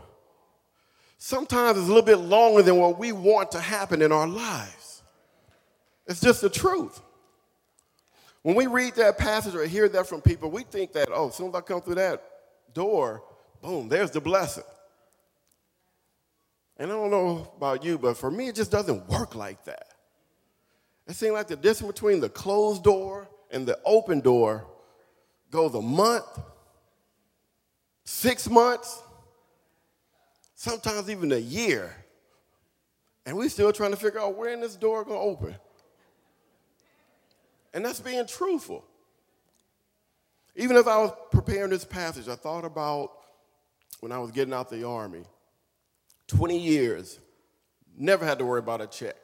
sometimes 1.18 1.78
is 1.78 1.84
a 1.84 1.88
little 1.88 2.02
bit 2.02 2.18
longer 2.18 2.62
than 2.62 2.76
what 2.76 2.96
we 2.96 3.10
want 3.10 3.50
to 3.52 3.60
happen 3.60 4.02
in 4.02 4.12
our 4.12 4.28
lives. 4.28 5.02
It's 6.06 6.20
just 6.20 6.42
the 6.42 6.48
truth. 6.48 7.00
When 8.42 8.54
we 8.54 8.66
read 8.66 8.94
that 8.94 9.18
passage 9.18 9.54
or 9.54 9.66
hear 9.66 9.88
that 9.88 10.06
from 10.06 10.22
people, 10.22 10.50
we 10.50 10.62
think 10.62 10.92
that, 10.92 11.08
oh, 11.12 11.28
as 11.28 11.34
soon 11.34 11.48
as 11.48 11.54
I 11.54 11.60
come 11.60 11.82
through 11.82 11.96
that 11.96 12.22
door, 12.72 13.22
boom, 13.60 13.88
there's 13.88 14.10
the 14.10 14.20
blessing. 14.20 14.64
And 16.78 16.90
I 16.90 16.94
don't 16.94 17.10
know 17.10 17.52
about 17.58 17.84
you, 17.84 17.98
but 17.98 18.16
for 18.16 18.30
me, 18.30 18.48
it 18.48 18.54
just 18.54 18.70
doesn't 18.70 19.06
work 19.08 19.34
like 19.34 19.64
that. 19.64 19.88
It 21.06 21.14
seems 21.14 21.32
like 21.32 21.48
the 21.48 21.56
distance 21.56 21.92
between 21.92 22.20
the 22.20 22.30
closed 22.30 22.82
door 22.82 23.28
and 23.50 23.66
the 23.66 23.78
open 23.84 24.20
door 24.20 24.66
goes 25.50 25.74
a 25.74 25.82
month, 25.82 26.24
six 28.04 28.48
months, 28.48 29.02
sometimes 30.54 31.10
even 31.10 31.32
a 31.32 31.36
year. 31.36 31.94
And 33.26 33.36
we're 33.36 33.50
still 33.50 33.72
trying 33.72 33.90
to 33.90 33.96
figure 33.98 34.20
out 34.20 34.36
when 34.36 34.60
this 34.60 34.76
door 34.76 35.04
gonna 35.04 35.20
open. 35.20 35.56
And 37.72 37.84
that's 37.84 38.00
being 38.00 38.26
truthful. 38.26 38.84
Even 40.56 40.76
as 40.76 40.86
I 40.86 40.96
was 40.98 41.12
preparing 41.30 41.70
this 41.70 41.84
passage, 41.84 42.28
I 42.28 42.34
thought 42.34 42.64
about 42.64 43.12
when 44.00 44.12
I 44.12 44.18
was 44.18 44.30
getting 44.30 44.52
out 44.52 44.72
of 44.72 44.78
the 44.78 44.86
army. 44.86 45.22
20 46.26 46.58
years, 46.58 47.18
never 47.96 48.24
had 48.24 48.38
to 48.38 48.44
worry 48.44 48.58
about 48.58 48.80
a 48.80 48.86
check. 48.86 49.16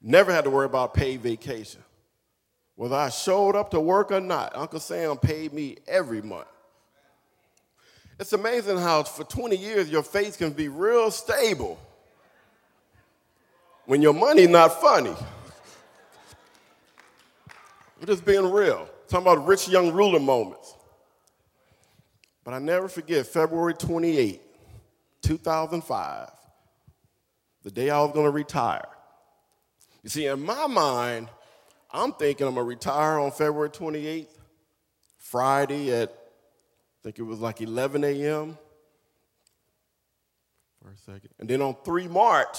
Never 0.00 0.32
had 0.32 0.44
to 0.44 0.50
worry 0.50 0.66
about 0.66 0.94
paid 0.94 1.20
vacation. 1.20 1.82
Whether 2.74 2.96
I 2.96 3.10
showed 3.10 3.54
up 3.54 3.70
to 3.70 3.80
work 3.80 4.10
or 4.10 4.20
not, 4.20 4.56
Uncle 4.56 4.80
Sam 4.80 5.16
paid 5.16 5.52
me 5.52 5.76
every 5.86 6.22
month. 6.22 6.48
It's 8.18 8.32
amazing 8.32 8.78
how 8.78 9.02
for 9.02 9.24
20 9.24 9.56
years 9.56 9.90
your 9.90 10.02
faith 10.02 10.38
can 10.38 10.52
be 10.52 10.68
real 10.68 11.10
stable 11.10 11.78
when 13.86 14.02
your 14.02 14.14
money 14.14 14.46
not 14.46 14.80
funny. 14.80 15.14
Just 18.06 18.24
being 18.24 18.50
real. 18.50 18.88
Talking 19.08 19.26
about 19.26 19.46
rich 19.46 19.68
young 19.68 19.92
ruler 19.92 20.18
moments. 20.18 20.74
But 22.44 22.54
I 22.54 22.58
never 22.58 22.88
forget 22.88 23.26
February 23.26 23.74
28, 23.74 24.40
2005, 25.22 26.28
the 27.62 27.70
day 27.70 27.90
I 27.90 28.00
was 28.00 28.12
going 28.12 28.26
to 28.26 28.32
retire. 28.32 28.88
You 30.02 30.10
see, 30.10 30.26
in 30.26 30.44
my 30.44 30.66
mind, 30.66 31.28
I'm 31.92 32.12
thinking 32.12 32.48
I'm 32.48 32.54
going 32.54 32.64
to 32.64 32.68
retire 32.68 33.20
on 33.20 33.30
February 33.30 33.70
28th, 33.70 34.26
Friday 35.18 35.92
at, 35.92 36.08
I 36.08 36.98
think 37.04 37.20
it 37.20 37.22
was 37.22 37.38
like 37.38 37.60
11 37.60 38.02
a.m. 38.02 38.58
For 40.82 40.90
a 40.90 40.96
second. 40.96 41.30
And 41.38 41.48
then 41.48 41.62
on 41.62 41.76
3 41.84 42.08
March 42.08 42.58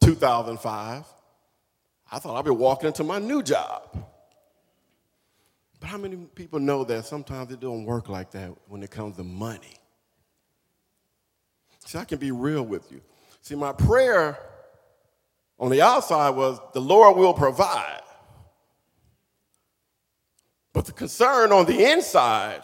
2005, 0.00 1.04
I 2.10 2.18
thought 2.18 2.38
I'd 2.38 2.44
be 2.46 2.50
walking 2.50 2.86
into 2.86 3.04
my 3.04 3.18
new 3.18 3.42
job. 3.42 3.82
But 5.80 5.88
how 5.88 5.98
many 5.98 6.16
people 6.34 6.58
know 6.58 6.84
that 6.84 7.04
sometimes 7.04 7.52
it 7.52 7.60
don't 7.60 7.84
work 7.84 8.08
like 8.08 8.30
that 8.32 8.52
when 8.66 8.82
it 8.82 8.90
comes 8.90 9.16
to 9.16 9.24
money? 9.24 9.76
See, 11.84 11.98
I 11.98 12.04
can 12.04 12.18
be 12.18 12.32
real 12.32 12.62
with 12.62 12.90
you. 12.90 13.00
See, 13.42 13.54
my 13.54 13.72
prayer 13.72 14.38
on 15.58 15.70
the 15.70 15.80
outside 15.82 16.30
was 16.30 16.60
the 16.74 16.80
Lord 16.80 17.16
will 17.16 17.32
provide. 17.32 18.02
But 20.72 20.84
the 20.86 20.92
concern 20.92 21.50
on 21.52 21.66
the 21.66 21.90
inside 21.90 22.62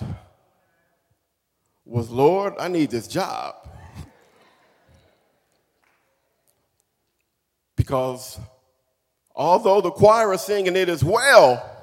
was, 1.85 2.11
Lord, 2.11 2.55
I 2.59 2.69
need 2.69 2.91
this 2.91 3.09
job. 3.09 3.55
because 7.77 8.39
although 9.35 9.81
the 9.81 9.91
choir 9.91 10.33
is 10.35 10.43
singing 10.43 10.77
it 10.77 10.89
as 10.89 11.03
well, 11.03 11.74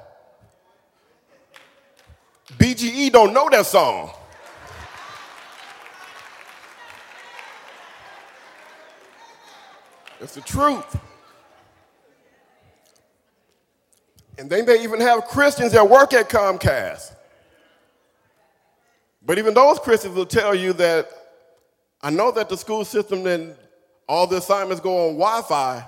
BGE 2.58 3.10
don't 3.12 3.32
know 3.32 3.48
that 3.50 3.66
song. 3.66 4.12
It's 10.20 10.34
the 10.34 10.40
truth. 10.40 10.98
And 14.38 14.48
they 14.48 14.62
may 14.62 14.82
even 14.82 15.00
have 15.00 15.24
Christians 15.24 15.72
that 15.72 15.88
work 15.88 16.14
at 16.14 16.28
Comcast. 16.28 17.14
But 19.24 19.38
even 19.38 19.54
those 19.54 19.78
Christians 19.78 20.14
will 20.14 20.26
tell 20.26 20.54
you 20.54 20.72
that 20.74 21.10
I 22.00 22.10
know 22.10 22.30
that 22.32 22.48
the 22.48 22.56
school 22.56 22.84
system 22.84 23.26
and 23.26 23.54
all 24.08 24.26
the 24.26 24.36
assignments 24.38 24.80
go 24.80 25.08
on 25.08 25.14
Wi 25.14 25.42
Fi, 25.42 25.84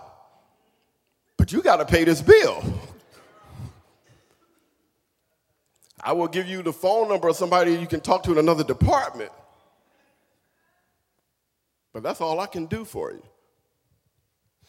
but 1.37 1.53
you 1.53 1.63
got 1.63 1.77
to 1.77 1.85
pay 1.85 2.05
this 2.05 2.23
bill. 2.23 2.63
I 6.05 6.13
will 6.13 6.29
give 6.29 6.47
you 6.47 6.63
the 6.63 6.73
phone 6.73 7.09
number 7.09 7.29
of 7.29 7.37
somebody 7.37 7.73
you 7.73 7.87
can 7.87 8.01
talk 8.01 8.23
to 8.25 8.33
in 8.33 8.39
another 8.39 8.63
department. 8.63 9.33
But 11.95 12.03
that's 12.03 12.21
all 12.21 12.41
I 12.41 12.47
can 12.47 12.67
do 12.67 12.85
for 12.85 13.11
you. 13.13 13.23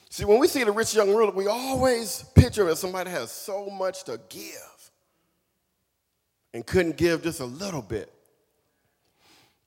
See, 0.09 0.23
when 0.23 0.39
we 0.39 0.47
see 0.47 0.63
the 0.63 0.71
rich 0.71 0.95
young 0.95 1.13
ruler, 1.13 1.31
we 1.31 1.47
always 1.47 2.23
picture 2.35 2.69
as 2.69 2.79
somebody 2.79 3.09
has 3.09 3.31
so 3.31 3.69
much 3.69 4.05
to 4.05 4.17
give 4.29 4.91
and 6.53 6.65
couldn't 6.65 6.95
give 6.95 7.23
just 7.23 7.41
a 7.41 7.45
little 7.45 7.81
bit. 7.81 8.13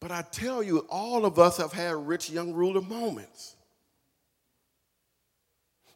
But 0.01 0.11
I 0.11 0.23
tell 0.23 0.63
you, 0.63 0.87
all 0.89 1.27
of 1.27 1.39
us 1.39 1.59
have 1.59 1.73
had 1.73 1.97
rich 1.97 2.31
young 2.31 2.55
ruler 2.55 2.81
moments. 2.81 3.57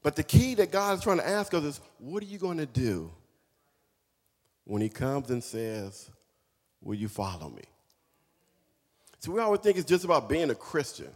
But 0.02 0.16
the 0.16 0.22
key 0.22 0.54
that 0.56 0.70
God 0.70 0.98
is 0.98 1.04
trying 1.04 1.18
to 1.18 1.26
ask 1.26 1.54
us 1.54 1.64
is 1.64 1.80
what 1.98 2.22
are 2.22 2.26
you 2.26 2.36
going 2.36 2.58
to 2.58 2.66
do 2.66 3.10
when 4.64 4.82
He 4.82 4.88
comes 4.88 5.30
and 5.30 5.42
says, 5.42 6.10
Will 6.80 6.94
you 6.94 7.08
follow 7.08 7.48
me? 7.48 7.62
So 9.20 9.30
we 9.30 9.40
always 9.40 9.60
think 9.60 9.78
it's 9.78 9.88
just 9.88 10.04
about 10.04 10.28
being 10.28 10.50
a 10.50 10.54
Christian, 10.54 11.10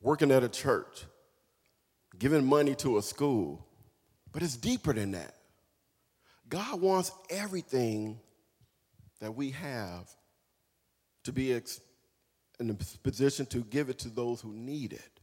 working 0.00 0.30
at 0.30 0.44
a 0.44 0.48
church 0.48 1.04
giving 2.18 2.44
money 2.44 2.74
to 2.76 2.98
a 2.98 3.02
school, 3.02 3.66
but 4.32 4.42
it's 4.42 4.56
deeper 4.56 4.92
than 4.92 5.12
that. 5.12 5.34
God 6.48 6.80
wants 6.80 7.10
everything 7.30 8.20
that 9.20 9.34
we 9.34 9.50
have 9.50 10.08
to 11.24 11.32
be 11.32 11.52
in 11.52 12.70
a 12.70 12.74
position 13.02 13.46
to 13.46 13.58
give 13.64 13.88
it 13.88 13.98
to 14.00 14.08
those 14.08 14.40
who 14.40 14.52
need 14.52 14.92
it. 14.92 15.20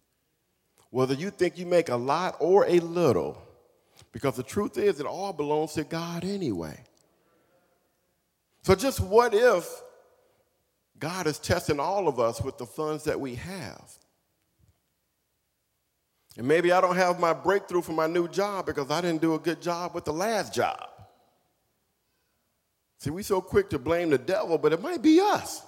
Whether 0.90 1.14
you 1.14 1.30
think 1.30 1.58
you 1.58 1.66
make 1.66 1.90
a 1.90 1.96
lot 1.96 2.36
or 2.40 2.66
a 2.68 2.80
little, 2.80 3.42
because 4.12 4.36
the 4.36 4.44
truth 4.44 4.78
is, 4.78 5.00
it 5.00 5.06
all 5.06 5.34
belongs 5.34 5.74
to 5.74 5.84
God 5.84 6.24
anyway. 6.24 6.84
So, 8.62 8.76
just 8.76 9.00
what 9.00 9.34
if 9.34 9.68
God 11.00 11.28
is 11.28 11.40
testing 11.40 11.80
all 11.80 12.08
of 12.08 12.20
us 12.20 12.42
with 12.42 12.58
the 12.58 12.66
funds 12.66 13.06
that 13.06 13.20
we 13.20 13.36
have? 13.36 13.92
And 16.38 16.48
maybe 16.48 16.72
I 16.72 16.82
don't 16.82 16.96
have 16.96 17.20
my 17.20 17.34
breakthrough 17.34 17.82
for 17.82 17.94
my 17.94 18.08
new 18.08 18.28
job 18.28 18.66
because 18.66 18.92
I 18.92 19.02
didn't 19.02 19.22
do 19.22 19.34
a 19.36 19.40
good 19.40 19.62
job 19.62 19.96
with 19.96 20.06
the 20.06 20.14
last 20.14 20.54
job. 20.54 20.88
See, 23.00 23.10
we're 23.10 23.24
so 23.24 23.42
quick 23.42 23.70
to 23.70 23.80
blame 23.80 24.10
the 24.10 24.18
devil, 24.18 24.58
but 24.58 24.74
it 24.74 24.82
might 24.82 25.02
be 25.02 25.20
us. 25.22 25.64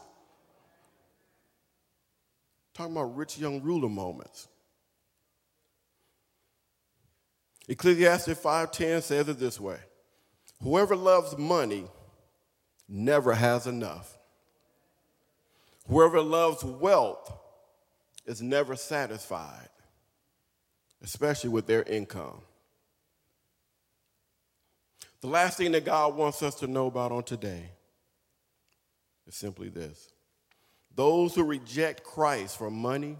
Talking 2.74 2.94
about 2.94 3.16
rich 3.16 3.38
young 3.38 3.62
ruler 3.62 3.90
moments. 3.90 4.48
Ecclesiastes 7.68 8.34
5:10 8.34 9.02
says 9.02 9.30
it 9.30 9.40
this 9.40 9.60
way: 9.60 9.80
Whoever 10.62 10.96
loves 10.96 11.38
money 11.38 11.86
never 12.88 13.34
has 13.34 13.68
enough. 13.68 14.18
Whoever 15.88 16.22
loves 16.22 16.64
wealth 16.64 17.34
is 18.26 18.42
never 18.42 18.76
satisfied 18.76 19.70
especially 21.04 21.50
with 21.50 21.68
their 21.68 21.84
income. 21.84 22.42
The 25.22 25.28
last 25.28 25.58
thing 25.58 25.72
that 25.74 25.86
God 25.86 26.16
wants 26.16 26.42
us 26.42 26.56
to 26.56 26.68
know 26.68 26.88
about 26.88 27.12
on 27.12 27.24
today 27.24 27.72
is 29.28 29.36
simply 29.36 29.70
this 29.70 30.10
those 30.96 31.36
who 31.36 31.44
reject 31.44 32.04
Christ 32.04 32.58
for 32.58 32.70
money 32.70 33.18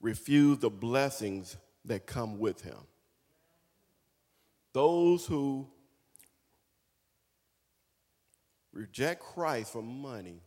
refuse 0.00 0.58
the 0.58 0.70
blessings 0.70 1.56
that 1.86 2.06
come 2.06 2.38
with 2.38 2.62
him. 2.62 2.76
Those 4.72 5.24
who 5.24 5.68
reject 8.74 9.22
Christ 9.22 9.72
for 9.72 9.82
money 9.82 10.42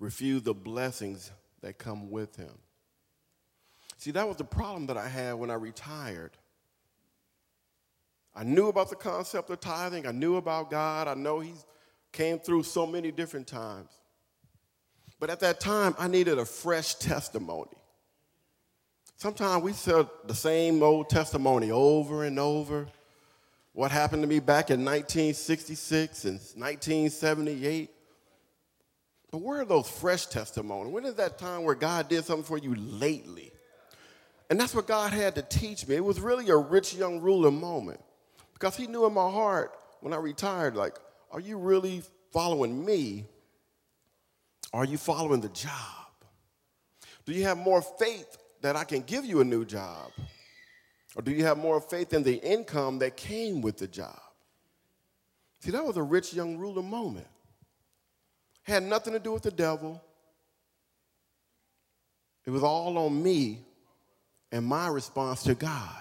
refuse 0.00 0.42
the 0.42 0.54
blessings 0.54 1.30
that 1.62 1.78
come 1.78 2.10
with 2.10 2.36
him. 2.36 2.52
See, 3.96 4.10
that 4.10 4.26
was 4.26 4.36
the 4.36 4.44
problem 4.44 4.86
that 4.86 4.96
I 4.96 5.08
had 5.08 5.34
when 5.34 5.50
I 5.50 5.54
retired. 5.54 6.32
I 8.34 8.42
knew 8.44 8.68
about 8.68 8.90
the 8.90 8.96
concept 8.96 9.50
of 9.50 9.60
tithing, 9.60 10.06
I 10.06 10.12
knew 10.12 10.36
about 10.36 10.70
God, 10.70 11.08
I 11.08 11.14
know 11.14 11.40
He's 11.40 11.64
came 12.12 12.38
through 12.38 12.62
so 12.62 12.86
many 12.86 13.10
different 13.10 13.46
times. 13.46 13.90
But 15.20 15.30
at 15.30 15.40
that 15.40 15.60
time, 15.60 15.94
I 15.98 16.06
needed 16.06 16.38
a 16.38 16.44
fresh 16.44 16.94
testimony. 16.94 17.76
Sometimes 19.16 19.62
we 19.62 19.72
tell 19.72 20.10
the 20.26 20.34
same 20.34 20.82
old 20.82 21.08
testimony 21.08 21.70
over 21.70 22.24
and 22.24 22.38
over. 22.38 22.86
What 23.74 23.90
happened 23.90 24.22
to 24.22 24.28
me 24.28 24.38
back 24.38 24.70
in 24.70 24.84
1966 24.84 26.24
and 26.24 26.34
1978? 26.34 27.90
But 29.32 29.38
where 29.38 29.62
are 29.62 29.64
those 29.64 29.90
fresh 29.90 30.26
testimonies? 30.26 30.92
When 30.92 31.04
is 31.04 31.16
that 31.16 31.38
time 31.38 31.64
where 31.64 31.74
God 31.74 32.08
did 32.08 32.24
something 32.24 32.44
for 32.44 32.56
you 32.56 32.76
lately? 32.76 33.50
And 34.48 34.60
that's 34.60 34.76
what 34.76 34.86
God 34.86 35.12
had 35.12 35.34
to 35.34 35.42
teach 35.42 35.88
me. 35.88 35.96
It 35.96 36.04
was 36.04 36.20
really 36.20 36.48
a 36.50 36.56
rich 36.56 36.94
young 36.94 37.20
ruler 37.20 37.50
moment 37.50 38.00
because 38.52 38.76
he 38.76 38.86
knew 38.86 39.06
in 39.06 39.12
my 39.12 39.28
heart 39.28 39.72
when 40.00 40.12
I 40.12 40.18
retired, 40.18 40.76
like, 40.76 40.96
are 41.32 41.40
you 41.40 41.58
really 41.58 42.02
following 42.32 42.84
me? 42.84 43.24
Are 44.72 44.84
you 44.84 44.98
following 44.98 45.40
the 45.40 45.48
job? 45.48 45.72
Do 47.26 47.32
you 47.32 47.42
have 47.42 47.58
more 47.58 47.82
faith 47.82 48.38
that 48.60 48.76
I 48.76 48.84
can 48.84 49.02
give 49.02 49.24
you 49.24 49.40
a 49.40 49.44
new 49.44 49.64
job? 49.64 50.12
Or 51.16 51.22
do 51.22 51.30
you 51.30 51.44
have 51.44 51.58
more 51.58 51.80
faith 51.80 52.12
in 52.12 52.22
the 52.22 52.36
income 52.36 52.98
that 52.98 53.16
came 53.16 53.62
with 53.62 53.78
the 53.78 53.86
job? 53.86 54.20
See, 55.60 55.70
that 55.70 55.84
was 55.84 55.96
a 55.96 56.02
rich 56.02 56.34
young 56.34 56.58
ruler 56.58 56.82
moment. 56.82 57.26
Had 58.64 58.82
nothing 58.82 59.12
to 59.12 59.18
do 59.18 59.32
with 59.32 59.42
the 59.42 59.50
devil. 59.50 60.02
It 62.44 62.50
was 62.50 62.62
all 62.62 62.98
on 62.98 63.22
me 63.22 63.60
and 64.52 64.66
my 64.66 64.88
response 64.88 65.42
to 65.44 65.54
God. 65.54 65.96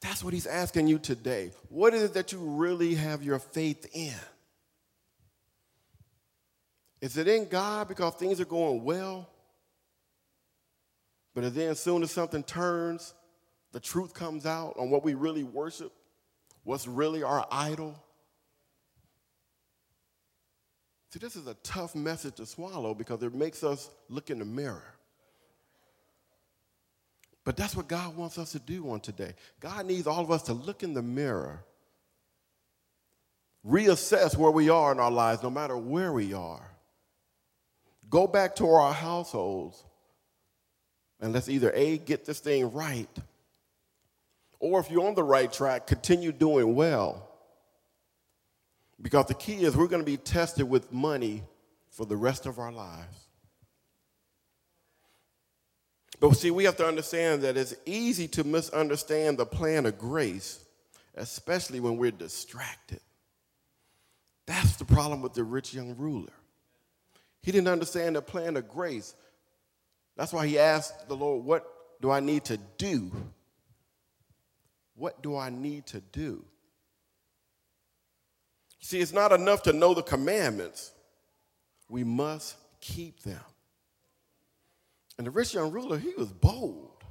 That's 0.00 0.22
what 0.22 0.34
he's 0.34 0.46
asking 0.46 0.88
you 0.88 0.98
today. 0.98 1.50
What 1.68 1.94
is 1.94 2.02
it 2.04 2.14
that 2.14 2.32
you 2.32 2.38
really 2.38 2.94
have 2.94 3.22
your 3.22 3.38
faith 3.38 3.88
in? 3.92 4.14
Is 7.00 7.16
it 7.16 7.28
in 7.28 7.48
God 7.48 7.88
because 7.88 8.14
things 8.14 8.40
are 8.40 8.46
going 8.46 8.84
well? 8.84 9.28
But 11.34 11.54
then, 11.54 11.70
as 11.70 11.80
soon 11.80 12.02
as 12.02 12.10
something 12.10 12.42
turns, 12.42 13.12
the 13.76 13.80
truth 13.80 14.14
comes 14.14 14.46
out 14.46 14.74
on 14.78 14.88
what 14.88 15.04
we 15.04 15.12
really 15.12 15.44
worship, 15.44 15.92
what's 16.64 16.86
really 16.86 17.22
our 17.22 17.46
idol. 17.52 17.94
See, 21.10 21.18
this 21.18 21.36
is 21.36 21.46
a 21.46 21.52
tough 21.62 21.94
message 21.94 22.36
to 22.36 22.46
swallow 22.46 22.94
because 22.94 23.22
it 23.22 23.34
makes 23.34 23.62
us 23.62 23.90
look 24.08 24.30
in 24.30 24.38
the 24.38 24.46
mirror. 24.46 24.94
But 27.44 27.58
that's 27.58 27.76
what 27.76 27.86
God 27.86 28.16
wants 28.16 28.38
us 28.38 28.52
to 28.52 28.58
do 28.58 28.88
on 28.88 29.00
today. 29.00 29.34
God 29.60 29.84
needs 29.84 30.06
all 30.06 30.20
of 30.20 30.30
us 30.30 30.44
to 30.44 30.54
look 30.54 30.82
in 30.82 30.94
the 30.94 31.02
mirror, 31.02 31.62
reassess 33.62 34.38
where 34.38 34.52
we 34.52 34.70
are 34.70 34.90
in 34.90 34.98
our 34.98 35.10
lives, 35.10 35.42
no 35.42 35.50
matter 35.50 35.76
where 35.76 36.14
we 36.14 36.32
are. 36.32 36.66
Go 38.08 38.26
back 38.26 38.56
to 38.56 38.70
our 38.70 38.94
households 38.94 39.84
and 41.20 41.34
let's 41.34 41.50
either 41.50 41.72
A, 41.74 41.98
get 41.98 42.24
this 42.24 42.40
thing 42.40 42.72
right, 42.72 43.08
or 44.58 44.80
if 44.80 44.90
you're 44.90 45.06
on 45.06 45.14
the 45.14 45.22
right 45.22 45.52
track, 45.52 45.86
continue 45.86 46.32
doing 46.32 46.74
well. 46.74 47.28
Because 49.00 49.26
the 49.26 49.34
key 49.34 49.64
is 49.64 49.76
we're 49.76 49.88
going 49.88 50.02
to 50.02 50.10
be 50.10 50.16
tested 50.16 50.68
with 50.68 50.92
money 50.92 51.42
for 51.90 52.06
the 52.06 52.16
rest 52.16 52.46
of 52.46 52.58
our 52.58 52.72
lives. 52.72 53.26
But 56.18 56.32
see, 56.34 56.50
we 56.50 56.64
have 56.64 56.76
to 56.76 56.86
understand 56.86 57.42
that 57.42 57.56
it's 57.56 57.74
easy 57.84 58.26
to 58.28 58.44
misunderstand 58.44 59.38
the 59.38 59.44
plan 59.44 59.84
of 59.84 59.98
grace, 59.98 60.64
especially 61.14 61.80
when 61.80 61.98
we're 61.98 62.10
distracted. 62.10 63.00
That's 64.46 64.76
the 64.76 64.84
problem 64.84 65.20
with 65.20 65.34
the 65.34 65.44
rich 65.44 65.74
young 65.74 65.94
ruler. 65.96 66.32
He 67.42 67.52
didn't 67.52 67.68
understand 67.68 68.16
the 68.16 68.22
plan 68.22 68.56
of 68.56 68.68
grace. 68.68 69.14
That's 70.16 70.32
why 70.32 70.46
he 70.46 70.58
asked 70.58 71.08
the 71.08 71.16
Lord, 71.16 71.44
What 71.44 71.66
do 72.00 72.10
I 72.10 72.20
need 72.20 72.44
to 72.46 72.56
do? 72.78 73.12
What 74.96 75.22
do 75.22 75.36
I 75.36 75.50
need 75.50 75.86
to 75.86 76.00
do? 76.00 76.44
See, 78.80 79.00
it's 79.00 79.12
not 79.12 79.32
enough 79.32 79.62
to 79.64 79.72
know 79.72 79.94
the 79.94 80.02
commandments, 80.02 80.92
we 81.88 82.02
must 82.02 82.56
keep 82.80 83.20
them. 83.20 83.40
And 85.18 85.26
the 85.26 85.30
rich 85.30 85.54
young 85.54 85.70
ruler, 85.70 85.98
he 85.98 86.12
was 86.16 86.32
bold. 86.32 87.02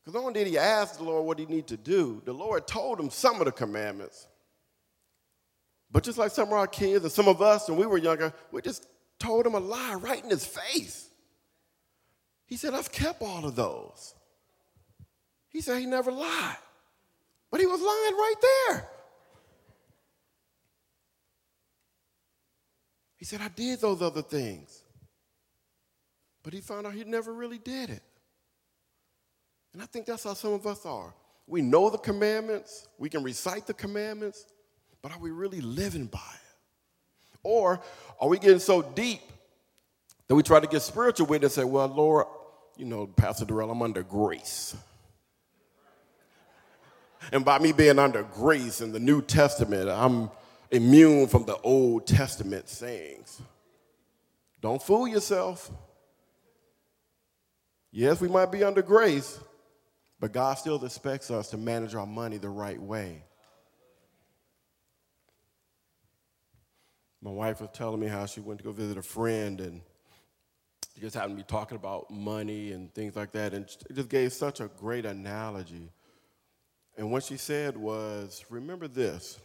Because 0.00 0.14
not 0.14 0.26
only 0.26 0.44
did 0.44 0.46
he 0.46 0.58
ask 0.58 0.96
the 0.96 1.04
Lord 1.04 1.26
what 1.26 1.38
he 1.38 1.46
needed 1.46 1.68
to 1.68 1.76
do, 1.76 2.22
the 2.24 2.32
Lord 2.32 2.66
told 2.66 2.98
him 2.98 3.10
some 3.10 3.40
of 3.40 3.44
the 3.44 3.52
commandments. 3.52 4.26
But 5.90 6.02
just 6.02 6.18
like 6.18 6.32
some 6.32 6.48
of 6.48 6.54
our 6.54 6.66
kids 6.66 7.04
and 7.04 7.12
some 7.12 7.28
of 7.28 7.40
us 7.40 7.68
when 7.68 7.78
we 7.78 7.86
were 7.86 7.98
younger, 7.98 8.32
we 8.52 8.62
just 8.62 8.86
told 9.18 9.46
him 9.46 9.54
a 9.54 9.60
lie 9.60 9.94
right 9.94 10.22
in 10.22 10.30
his 10.30 10.44
face. 10.44 11.08
He 12.46 12.56
said, 12.56 12.74
I've 12.74 12.92
kept 12.92 13.22
all 13.22 13.44
of 13.44 13.54
those. 13.54 14.14
He 15.50 15.60
said 15.60 15.78
he 15.78 15.86
never 15.86 16.12
lied. 16.12 16.56
But 17.50 17.60
he 17.60 17.66
was 17.66 17.80
lying 17.80 18.14
right 18.14 18.34
there. 18.42 18.88
He 23.16 23.24
said, 23.24 23.40
I 23.40 23.48
did 23.48 23.80
those 23.80 24.00
other 24.00 24.22
things. 24.22 24.82
But 26.42 26.52
he 26.52 26.60
found 26.60 26.86
out 26.86 26.94
he 26.94 27.04
never 27.04 27.32
really 27.32 27.58
did 27.58 27.90
it. 27.90 28.02
And 29.72 29.82
I 29.82 29.86
think 29.86 30.06
that's 30.06 30.24
how 30.24 30.34
some 30.34 30.52
of 30.52 30.66
us 30.66 30.86
are. 30.86 31.12
We 31.46 31.62
know 31.62 31.90
the 31.90 31.98
commandments, 31.98 32.88
we 32.98 33.08
can 33.08 33.22
recite 33.22 33.66
the 33.66 33.74
commandments, 33.74 34.46
but 35.02 35.12
are 35.12 35.18
we 35.18 35.30
really 35.30 35.60
living 35.60 36.06
by 36.06 36.18
it? 36.18 37.38
Or 37.42 37.80
are 38.20 38.28
we 38.28 38.38
getting 38.38 38.58
so 38.58 38.82
deep 38.82 39.22
that 40.26 40.34
we 40.34 40.42
try 40.42 40.60
to 40.60 40.66
get 40.66 40.82
spiritual 40.82 41.26
with 41.26 41.42
it 41.42 41.46
and 41.46 41.52
say, 41.52 41.64
well, 41.64 41.88
Lord, 41.88 42.26
you 42.76 42.84
know, 42.84 43.06
Pastor 43.06 43.44
Darrell, 43.44 43.70
I'm 43.70 43.82
under 43.82 44.02
grace. 44.02 44.76
And 47.32 47.44
by 47.44 47.58
me 47.58 47.72
being 47.72 47.98
under 47.98 48.22
grace 48.22 48.80
in 48.80 48.92
the 48.92 49.00
New 49.00 49.22
Testament, 49.22 49.88
I'm 49.88 50.30
immune 50.70 51.26
from 51.28 51.44
the 51.44 51.56
Old 51.58 52.06
Testament 52.06 52.68
sayings. 52.68 53.40
Don't 54.60 54.82
fool 54.82 55.06
yourself. 55.06 55.70
Yes, 57.90 58.20
we 58.20 58.28
might 58.28 58.50
be 58.50 58.64
under 58.64 58.82
grace, 58.82 59.38
but 60.20 60.32
God 60.32 60.54
still 60.54 60.82
expects 60.84 61.30
us 61.30 61.50
to 61.50 61.56
manage 61.56 61.94
our 61.94 62.06
money 62.06 62.38
the 62.38 62.48
right 62.48 62.80
way. 62.80 63.24
My 67.20 67.30
wife 67.30 67.60
was 67.60 67.70
telling 67.72 68.00
me 68.00 68.06
how 68.06 68.26
she 68.26 68.40
went 68.40 68.58
to 68.58 68.64
go 68.64 68.72
visit 68.72 68.96
a 68.96 69.02
friend 69.02 69.60
and 69.60 69.80
she 70.94 71.00
just 71.02 71.14
happened 71.14 71.36
to 71.36 71.44
be 71.44 71.46
talking 71.46 71.76
about 71.76 72.10
money 72.10 72.72
and 72.72 72.92
things 72.92 73.14
like 73.14 73.30
that, 73.32 73.54
and 73.54 73.64
it 73.64 73.94
just 73.94 74.08
gave 74.08 74.32
such 74.32 74.60
a 74.60 74.68
great 74.80 75.06
analogy. 75.06 75.90
And 76.98 77.12
what 77.12 77.22
she 77.22 77.36
said 77.36 77.76
was, 77.76 78.44
Remember 78.50 78.88
this 78.88 79.38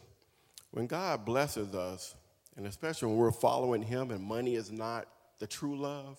when 0.72 0.88
God 0.88 1.24
blesses 1.24 1.72
us, 1.72 2.16
and 2.56 2.66
especially 2.66 3.08
when 3.08 3.16
we're 3.16 3.30
following 3.30 3.80
Him 3.80 4.10
and 4.10 4.22
money 4.22 4.56
is 4.56 4.72
not 4.72 5.06
the 5.38 5.46
true 5.46 5.78
love, 5.78 6.18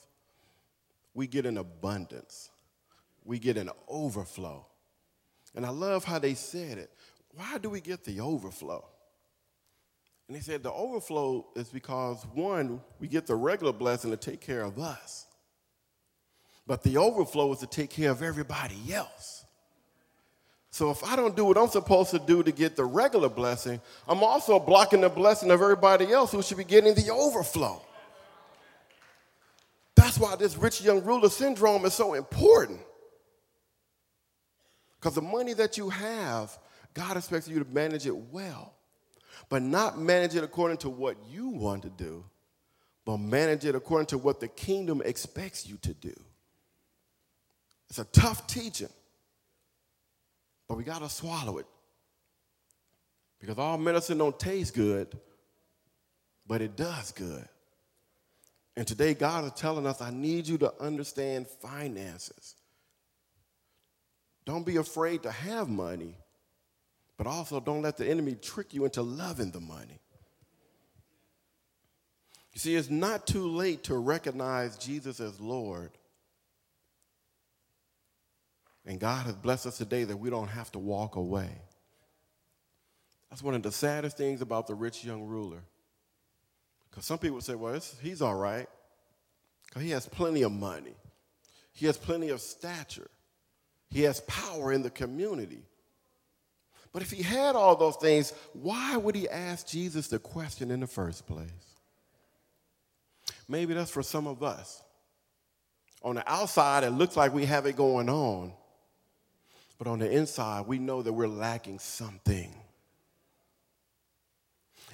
we 1.14 1.28
get 1.28 1.46
an 1.46 1.58
abundance, 1.58 2.50
we 3.26 3.38
get 3.38 3.58
an 3.58 3.70
overflow. 3.90 4.66
And 5.56 5.66
I 5.66 5.70
love 5.70 6.06
how 6.06 6.20
they 6.20 6.34
said 6.34 6.78
it. 6.78 6.92
Why 7.36 7.58
do 7.58 7.70
we 7.70 7.82
get 7.82 8.06
the 8.06 8.22
overflow? 8.22 8.86
And 10.28 10.36
they 10.36 10.42
said 10.42 10.64
the 10.64 10.72
overflow 10.72 11.48
is 11.56 11.70
because, 11.70 12.26
one, 12.34 12.82
we 13.00 13.08
get 13.08 13.28
the 13.28 13.36
regular 13.36 13.74
blessing 13.74 14.12
to 14.12 14.18
take 14.18 14.42
care 14.42 14.64
of 14.64 14.80
us, 14.80 15.28
but 16.66 16.82
the 16.82 16.98
overflow 16.98 17.52
is 17.54 17.60
to 17.60 17.68
take 17.68 17.90
care 17.90 18.12
of 18.12 18.24
everybody 18.24 18.94
else. 18.94 19.45
So 20.76 20.92
if 20.92 21.06
I 21.06 21.16
don't 21.16 21.38
do 21.38 21.46
what 21.46 21.58
I'm 21.58 21.70
supposed 21.70 22.12
to 22.12 22.20
do 22.20 22.44
to 22.44 22.52
get 22.52 22.76
the 22.76 22.84
regular 22.84 23.30
blessing, 23.30 23.80
I'm 24.10 24.22
also 24.22 24.60
blocking 24.60 25.00
the 25.00 25.08
blessing 25.08 25.50
of 25.50 25.62
everybody 25.62 26.12
else 26.12 26.34
who 26.34 26.42
should 26.42 26.58
be 26.58 26.66
getting 26.66 26.94
the 26.94 27.14
overflow. 27.14 27.82
That's 29.96 30.20
why 30.20 30.36
this 30.36 30.58
rich 30.58 30.82
young 30.82 31.02
ruler 31.02 31.30
syndrome 31.30 31.86
is 31.86 31.94
so 31.94 32.14
important. 32.14 32.82
Because 35.00 35.16
the 35.16 35.22
money 35.22 35.54
that 35.54 35.78
you 35.78 35.88
have, 35.88 36.60
God 36.94 37.16
expects 37.16 37.48
you 37.48 37.64
to 37.64 37.74
manage 37.74 38.06
it 38.06 38.18
well, 38.34 38.74
but 39.48 39.62
not 39.62 39.98
manage 39.98 40.36
it 40.36 40.44
according 40.44 40.80
to 40.80 40.90
what 40.90 41.16
you 41.30 41.48
want 41.48 41.84
to 41.84 41.90
do, 41.90 42.26
but 43.06 43.16
manage 43.16 43.64
it 43.64 43.76
according 43.76 44.08
to 44.08 44.18
what 44.18 44.42
the 44.42 44.50
kingdom 44.50 45.02
expects 45.06 45.66
you 45.66 45.78
to 45.84 45.94
do. 45.94 46.14
It's 47.90 48.00
a 48.00 48.04
tough 48.04 48.46
teaching, 48.46 48.90
but 50.68 50.78
we 50.78 50.84
got 50.84 51.02
to 51.02 51.10
swallow 51.10 51.58
it. 51.58 51.66
Because 53.40 53.58
all 53.58 53.78
medicine 53.78 54.18
don't 54.18 54.40
taste 54.40 54.74
good, 54.74 55.08
but 56.48 56.62
it 56.62 56.76
does 56.76 57.12
good. 57.12 57.48
And 58.78 58.86
today, 58.86 59.14
God 59.14 59.46
is 59.46 59.52
telling 59.54 59.86
us, 59.86 60.02
I 60.02 60.10
need 60.10 60.48
you 60.48 60.58
to 60.60 60.74
understand 60.82 61.48
finances. 61.48 62.56
Don't 64.46 64.66
be 64.66 64.78
afraid 64.78 65.24
to 65.24 65.32
have 65.32 65.70
money, 65.70 66.18
but 67.18 67.26
also 67.26 67.60
don't 67.60 67.82
let 67.82 67.98
the 67.98 68.08
enemy 68.08 68.36
trick 68.36 68.74
you 68.74 68.86
into 68.86 69.02
loving 69.02 69.52
the 69.52 69.62
money. 69.62 70.00
You 72.54 72.60
see, 72.60 72.76
it's 72.76 72.90
not 72.90 73.28
too 73.28 73.48
late 73.48 73.84
to 73.86 73.98
recognize 73.98 74.78
Jesus 74.78 75.20
as 75.20 75.40
Lord. 75.40 75.92
And 78.86 79.00
God 79.00 79.26
has 79.26 79.36
blessed 79.36 79.66
us 79.66 79.78
today 79.78 80.04
that 80.04 80.18
we 80.18 80.30
don't 80.30 80.48
have 80.48 80.72
to 80.74 80.80
walk 80.80 81.16
away. 81.16 81.50
That's 83.30 83.42
one 83.42 83.56
of 83.56 83.64
the 83.64 83.72
saddest 83.72 84.18
things 84.18 84.42
about 84.42 84.68
the 84.68 84.76
rich 84.76 85.04
young 85.04 85.24
ruler. 85.26 85.64
Because 86.90 87.06
some 87.06 87.18
people 87.18 87.42
say, 87.42 87.56
well, 87.56 87.80
he's 88.02 88.22
all 88.22 88.36
right. 88.36 88.68
Because 89.66 89.82
he 89.82 89.90
has 89.90 90.08
plenty 90.08 90.44
of 90.44 90.52
money, 90.52 90.96
he 91.74 91.86
has 91.88 91.98
plenty 91.98 92.30
of 92.30 92.40
stature, 92.40 93.10
he 93.90 94.04
has 94.04 94.22
power 94.22 94.72
in 94.72 94.84
the 94.84 94.90
community. 94.90 95.64
But 96.94 97.02
if 97.02 97.12
he 97.12 97.24
had 97.24 97.58
all 97.58 97.76
those 97.76 97.98
things, 97.98 98.32
why 98.54 98.96
would 98.96 99.16
he 99.16 99.28
ask 99.28 99.68
Jesus 99.68 100.08
the 100.08 100.18
question 100.18 100.72
in 100.72 100.80
the 100.80 100.88
first 100.88 101.28
place? 101.28 101.50
Maybe 103.50 103.74
that's 103.74 103.92
for 103.92 104.02
some 104.02 104.28
of 104.28 104.42
us. 104.42 104.82
On 106.02 106.16
the 106.16 106.32
outside, 106.32 106.86
it 106.86 106.92
looks 106.92 107.18
like 107.18 107.34
we 107.34 107.46
have 107.46 107.66
it 107.66 107.76
going 107.76 108.08
on, 108.08 108.54
but 109.78 109.88
on 109.88 110.00
the 110.00 110.10
inside, 110.10 110.68
we 110.68 110.80
know 110.80 111.02
that 111.02 111.14
we're 111.14 111.28
lacking 111.28 111.80
something. 111.80 112.56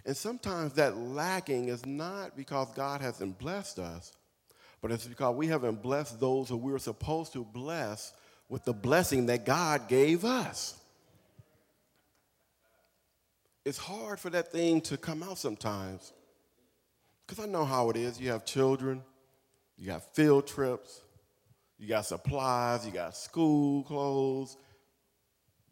And 0.05 0.17
sometimes 0.17 0.73
that 0.73 0.97
lacking 0.97 1.67
is 1.69 1.85
not 1.85 2.35
because 2.35 2.71
God 2.73 3.01
hasn't 3.01 3.37
blessed 3.37 3.79
us, 3.79 4.13
but 4.81 4.91
it's 4.91 5.05
because 5.05 5.35
we 5.35 5.47
haven't 5.47 5.83
blessed 5.83 6.19
those 6.19 6.49
who 6.49 6.57
we're 6.57 6.79
supposed 6.79 7.33
to 7.33 7.43
bless 7.43 8.13
with 8.49 8.65
the 8.65 8.73
blessing 8.73 9.27
that 9.27 9.45
God 9.45 9.87
gave 9.87 10.25
us. 10.25 10.75
It's 13.63 13.77
hard 13.77 14.19
for 14.19 14.31
that 14.31 14.51
thing 14.51 14.81
to 14.81 14.97
come 14.97 15.21
out 15.21 15.37
sometimes. 15.37 16.13
Because 17.25 17.45
I 17.45 17.47
know 17.47 17.63
how 17.63 17.89
it 17.91 17.95
is. 17.95 18.19
You 18.19 18.31
have 18.31 18.43
children, 18.43 19.03
you 19.77 19.85
got 19.85 20.15
field 20.15 20.47
trips, 20.47 21.01
you 21.77 21.87
got 21.87 22.05
supplies, 22.05 22.85
you 22.85 22.91
got 22.91 23.15
school 23.15 23.83
clothes. 23.83 24.57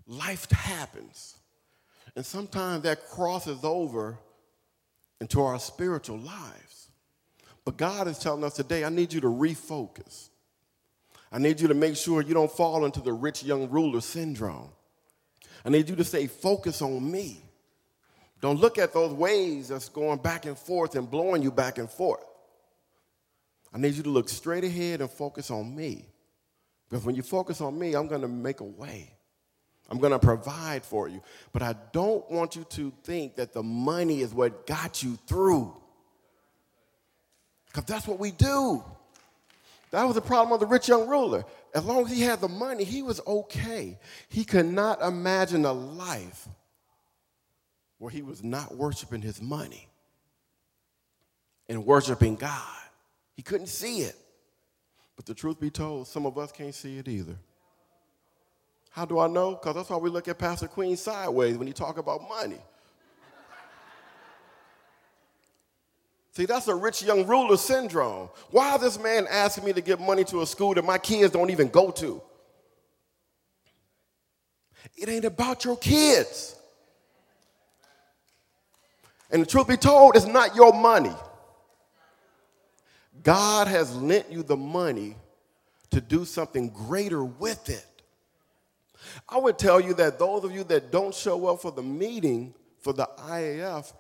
Life 0.10 0.50
happens. 0.50 1.38
And 2.15 2.26
sometimes 2.26 2.84
that 2.84 3.08
crosses 3.10 3.63
over 3.63 4.17
into 5.22 5.41
our 5.41 5.60
spiritual 5.60 6.17
lives. 6.17 6.89
But 7.63 7.78
God 7.78 8.08
is 8.08 8.17
telling 8.17 8.43
us 8.43 8.56
today, 8.56 8.84
I 8.84 8.89
need 8.89 9.13
you 9.13 9.22
to 9.22 9.28
refocus. 9.28 10.30
I 11.32 11.38
need 11.38 11.62
you 11.62 11.67
to 11.67 11.76
make 11.76 11.95
sure 11.95 12.24
you 12.24 12.34
don't 12.34 12.52
fall 12.52 12.86
into 12.86 13.02
the 13.02 13.13
rich 13.13 13.43
young 13.43 13.69
ruler 13.69 14.02
syndrome. 14.02 14.69
I 15.63 15.69
need 15.69 15.88
you 15.88 15.95
to 15.95 16.04
stay 16.04 16.26
focused 16.26 16.82
on 16.82 17.12
me. 17.12 17.41
Don't 18.41 18.60
look 18.60 18.80
at 18.80 18.93
those 18.93 19.13
waves 19.13 19.67
that's 19.67 19.89
going 19.89 20.17
back 20.19 20.45
and 20.48 20.58
forth 20.58 20.95
and 20.95 21.12
blowing 21.12 21.43
you 21.43 21.52
back 21.52 21.78
and 21.78 21.89
forth. 21.89 22.26
I 23.72 23.78
need 23.78 23.93
you 23.93 24.02
to 24.04 24.10
look 24.10 24.30
straight 24.30 24.63
ahead 24.63 25.02
and 25.02 25.12
focus 25.12 25.52
on 25.52 25.76
me. 25.76 26.06
Because 26.89 27.06
when 27.06 27.13
you 27.13 27.22
focus 27.22 27.62
on 27.62 27.78
me, 27.78 27.93
I'm 27.93 28.08
going 28.08 28.22
to 28.22 28.28
make 28.28 28.62
a 28.62 28.63
way. 28.63 29.13
I'm 29.89 29.97
going 29.97 30.12
to 30.12 30.19
provide 30.19 30.86
for 30.86 31.08
you. 31.08 31.21
But 31.52 31.63
I 31.63 31.75
don't 31.91 32.30
want 32.30 32.56
you 32.56 32.63
to 32.63 32.93
think 33.04 33.36
that 33.36 33.54
the 33.54 33.63
money 33.63 34.21
is 34.21 34.34
what 34.34 34.67
got 34.67 35.02
you 35.02 35.17
through. 35.28 35.75
Because 37.67 37.86
that's 37.86 38.08
what 38.08 38.19
we 38.19 38.32
do. 38.32 38.84
That 39.91 40.04
was 40.04 40.15
the 40.15 40.21
problem 40.21 40.54
of 40.54 40.60
the 40.60 40.67
rich 40.67 40.88
young 40.88 41.08
ruler. 41.08 41.43
As 41.73 41.84
long 41.84 42.06
as 42.06 42.12
he 42.12 42.21
had 42.21 42.41
the 42.41 42.47
money, 42.47 42.84
he 42.84 43.02
was 43.02 43.19
okay. 43.25 43.97
He 44.28 44.45
could 44.45 44.67
not 44.67 45.02
imagine 45.02 45.65
a 45.65 45.73
life 45.73 46.47
where 47.97 48.12
he 48.12 48.21
was 48.21 48.43
not 48.43 48.75
worshiping 48.75 49.21
his 49.21 49.41
money 49.41 49.88
and 51.67 51.86
worshiping 51.86 52.36
God. 52.36 52.78
He 53.36 53.41
couldn't 53.41 53.67
see 53.67 54.02
it. 54.02 54.15
But 55.15 55.25
the 55.25 55.34
truth 55.34 55.60
be 55.60 55.69
told, 55.69 56.08
some 56.08 56.25
of 56.25 56.38
us 56.38 56.52
can't 56.52 56.73
see 56.73 56.97
it 56.97 57.08
either. 57.08 57.36
How 58.89 59.06
do 59.06 59.19
I 59.19 59.28
know? 59.28 59.52
Because 59.52 59.75
that's 59.75 59.89
why 59.89 59.97
we 59.97 60.10
look 60.10 60.28
at 60.28 60.38
Pastor 60.38 60.67
Queen 60.67 60.97
sideways 60.97 61.58
when 61.58 61.67
he 61.67 61.73
talk 61.73 61.97
about 61.97 62.28
money. 62.28 62.58
See, 66.32 66.45
that's 66.45 66.67
a 66.67 66.75
rich 66.75 67.04
young 67.04 67.28
ruler 67.28 67.58
syndrome. 67.58 68.30
Why 68.49 68.75
is 68.75 68.82
this 68.82 68.99
man 68.99 69.28
asking 69.30 69.65
me 69.65 69.73
to 69.73 69.82
give 69.82 69.99
money 69.99 70.23
to 70.25 70.41
a 70.41 70.45
school 70.45 70.73
that 70.73 70.84
my 70.84 70.97
kids 70.97 71.34
don't 71.34 71.49
even 71.49 71.69
go 71.69 71.91
to? 71.91 72.21
It 74.95 75.08
ain't 75.08 75.25
about 75.25 75.65
your 75.65 75.78
kids. 75.78 76.56
And 79.32 79.41
the 79.43 79.45
truth 79.45 79.67
be 79.67 79.78
told, 79.78 80.15
it's 80.15 80.25
not 80.25 80.56
your 80.56 80.73
money. 80.73 81.13
God 83.21 83.67
has 83.67 83.95
lent 83.95 84.32
you 84.32 84.43
the 84.43 84.58
money 84.58 85.15
to 85.91 86.02
do 86.02 86.25
something 86.25 86.69
greater 86.69 87.23
with 87.23 87.69
it. 87.69 87.86
I 89.27 89.38
would 89.38 89.57
tell 89.57 89.79
you 89.79 89.93
that 89.95 90.19
those 90.19 90.43
of 90.43 90.51
you 90.51 90.63
that 90.65 90.91
don't 90.91 91.13
show 91.13 91.47
up 91.47 91.62
for 91.62 91.71
the 91.71 91.83
meeting 91.83 92.53
for 92.79 92.93
the 92.93 93.09
IAF 93.19 93.93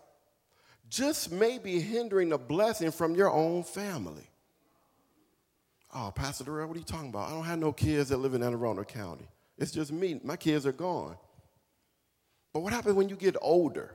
just 0.89 1.31
may 1.31 1.57
be 1.57 1.79
hindering 1.79 2.29
the 2.29 2.37
blessing 2.37 2.91
from 2.91 3.15
your 3.15 3.31
own 3.31 3.63
family. 3.63 4.29
Oh, 5.93 6.11
Pastor 6.13 6.43
Darrell, 6.43 6.67
what 6.67 6.75
are 6.75 6.79
you 6.79 6.85
talking 6.85 7.09
about? 7.09 7.29
I 7.29 7.31
don't 7.31 7.45
have 7.45 7.59
no 7.59 7.71
kids 7.71 8.09
that 8.09 8.17
live 8.17 8.33
in 8.33 8.43
Anne 8.43 8.53
Arundel 8.53 8.85
County. 8.85 9.27
It's 9.57 9.71
just 9.71 9.91
me. 9.91 10.19
My 10.23 10.35
kids 10.35 10.65
are 10.65 10.71
gone. 10.71 11.17
But 12.53 12.61
what 12.61 12.73
happens 12.73 12.95
when 12.95 13.09
you 13.09 13.15
get 13.15 13.35
older? 13.41 13.93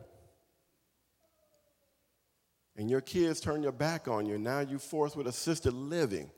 And 2.77 2.91
your 2.91 3.01
kids 3.01 3.41
turn 3.41 3.63
your 3.63 3.73
back 3.73 4.09
on 4.09 4.27
you. 4.27 4.39
Now 4.39 4.61
you're 4.61 4.79
forced 4.79 5.17
with 5.17 5.27
assisted 5.27 5.73
living. 5.73 6.31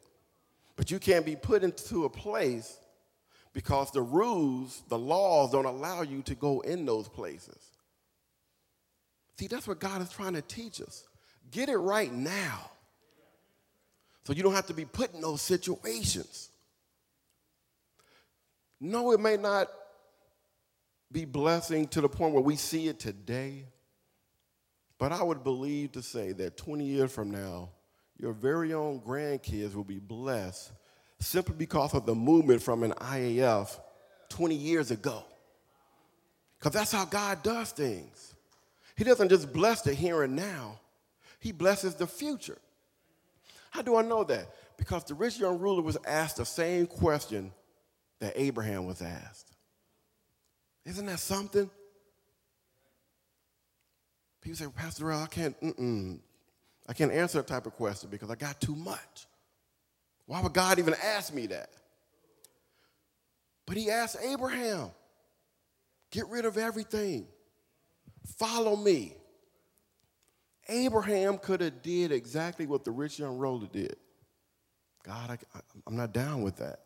But 0.76 0.90
you 0.90 0.98
can't 0.98 1.24
be 1.24 1.36
put 1.36 1.62
into 1.62 2.04
a 2.04 2.10
place 2.10 2.78
because 3.56 3.90
the 3.90 4.02
rules, 4.02 4.82
the 4.90 4.98
laws 4.98 5.52
don't 5.52 5.64
allow 5.64 6.02
you 6.02 6.20
to 6.20 6.34
go 6.34 6.60
in 6.60 6.84
those 6.84 7.08
places. 7.08 7.56
See, 9.38 9.46
that's 9.46 9.66
what 9.66 9.80
God 9.80 10.02
is 10.02 10.10
trying 10.10 10.34
to 10.34 10.42
teach 10.42 10.78
us. 10.78 11.08
Get 11.50 11.70
it 11.70 11.78
right 11.78 12.12
now. 12.12 12.70
So 14.24 14.34
you 14.34 14.42
don't 14.42 14.52
have 14.52 14.66
to 14.66 14.74
be 14.74 14.84
put 14.84 15.14
in 15.14 15.22
those 15.22 15.40
situations. 15.40 16.50
No, 18.78 19.12
it 19.12 19.20
may 19.20 19.38
not 19.38 19.68
be 21.10 21.24
blessing 21.24 21.88
to 21.88 22.02
the 22.02 22.10
point 22.10 22.34
where 22.34 22.42
we 22.42 22.56
see 22.56 22.88
it 22.88 23.00
today, 23.00 23.64
but 24.98 25.12
I 25.12 25.22
would 25.22 25.42
believe 25.42 25.92
to 25.92 26.02
say 26.02 26.32
that 26.32 26.58
20 26.58 26.84
years 26.84 27.10
from 27.10 27.30
now, 27.30 27.70
your 28.18 28.34
very 28.34 28.74
own 28.74 29.00
grandkids 29.00 29.74
will 29.74 29.82
be 29.82 29.98
blessed 29.98 30.72
simply 31.18 31.54
because 31.56 31.94
of 31.94 32.06
the 32.06 32.14
movement 32.14 32.62
from 32.62 32.82
an 32.82 32.92
IAF 32.92 33.78
20 34.28 34.54
years 34.54 34.90
ago. 34.90 35.24
Because 36.58 36.72
that's 36.72 36.92
how 36.92 37.04
God 37.04 37.42
does 37.42 37.70
things. 37.70 38.34
He 38.96 39.04
doesn't 39.04 39.28
just 39.28 39.52
bless 39.52 39.82
the 39.82 39.92
here 39.94 40.22
and 40.22 40.34
now, 40.36 40.80
He 41.38 41.52
blesses 41.52 41.94
the 41.94 42.06
future. 42.06 42.58
How 43.70 43.82
do 43.82 43.96
I 43.96 44.02
know 44.02 44.24
that? 44.24 44.48
Because 44.78 45.04
the 45.04 45.14
rich 45.14 45.38
young 45.38 45.58
ruler 45.58 45.82
was 45.82 45.98
asked 46.06 46.38
the 46.38 46.46
same 46.46 46.86
question 46.86 47.52
that 48.20 48.32
Abraham 48.36 48.86
was 48.86 49.02
asked. 49.02 49.52
Isn't 50.84 51.06
that 51.06 51.18
something? 51.18 51.68
People 54.40 54.56
say, 54.56 54.66
Pastor 54.74 55.12
I 55.12 55.26
can't. 55.26 55.56
I 56.88 56.92
can't 56.92 57.10
answer 57.10 57.38
that 57.38 57.48
type 57.48 57.66
of 57.66 57.72
question 57.74 58.10
because 58.10 58.30
I 58.30 58.36
got 58.36 58.60
too 58.60 58.76
much. 58.76 59.26
Why 60.26 60.40
would 60.40 60.52
God 60.52 60.78
even 60.78 60.94
ask 61.02 61.32
me 61.32 61.46
that? 61.46 61.70
But 63.66 63.76
he 63.76 63.90
asked 63.90 64.16
Abraham, 64.22 64.90
get 66.10 66.26
rid 66.28 66.44
of 66.44 66.58
everything. 66.58 67.26
Follow 68.38 68.76
me. 68.76 69.14
Abraham 70.68 71.38
could 71.38 71.60
have 71.60 71.82
did 71.82 72.10
exactly 72.10 72.66
what 72.66 72.84
the 72.84 72.90
rich 72.90 73.18
young 73.18 73.38
ruler 73.38 73.68
did. 73.72 73.96
God, 75.04 75.38
I, 75.54 75.60
am 75.86 75.96
not 75.96 76.12
down 76.12 76.42
with 76.42 76.56
that. 76.56 76.80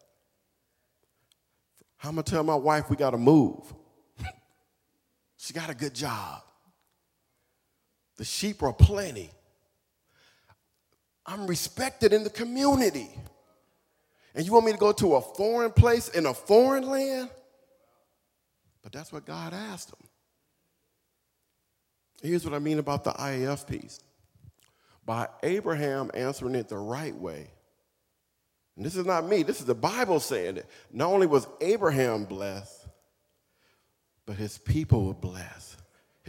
I'm 2.03 2.11
gonna 2.11 2.23
tell 2.23 2.43
my 2.43 2.55
wife 2.55 2.91
we 2.91 2.97
gotta 2.97 3.19
move. 3.19 3.73
she 5.39 5.55
got 5.55 5.71
a 5.71 5.75
good 5.75 5.95
job. 5.95 6.43
The 8.17 8.25
sheep 8.25 8.63
are 8.63 8.73
plenty. 8.73 9.31
I'm 11.31 11.47
respected 11.47 12.13
in 12.13 12.25
the 12.25 12.31
community. 12.31 13.09
And 14.35 14.45
you 14.45 14.53
want 14.53 14.67
me 14.67 14.73
to 14.73 14.79
go 14.79 14.91
to 14.93 15.15
a 15.15 15.21
foreign 15.21 15.71
place 15.71 16.09
in 16.09 16.27
a 16.27 16.35
foreign 16.35 16.89
land? 16.89 17.31
But 18.83 18.91
that's 18.91 19.13
what 19.13 19.27
God 19.27 19.55
asked 19.55 19.91
him. 19.91 20.09
Here's 22.21 22.45
what 22.45 22.53
I 22.53 22.59
mean 22.59 22.81
about 22.81 23.05
the 23.05 23.13
IAF 23.13 23.69
piece. 23.69 24.01
By 25.07 25.29
Abraham 25.45 26.11
answering 26.15 26.57
it 26.57 26.69
the 26.69 26.77
right 26.77 27.15
way, 27.15 27.47
and 28.77 28.85
this 28.85 28.97
is 28.97 29.07
not 29.07 29.27
me, 29.27 29.45
this 29.45 29.61
is 29.61 29.67
the 29.67 29.75
Bible 29.75 30.19
saying 30.19 30.57
it. 30.57 30.67
Not 30.93 31.11
only 31.11 31.27
was 31.27 31.47
Abraham 31.61 32.25
blessed, 32.25 32.87
but 34.27 34.37
his 34.37 34.59
people 34.59 35.07
were 35.07 35.15
blessed. 35.15 35.80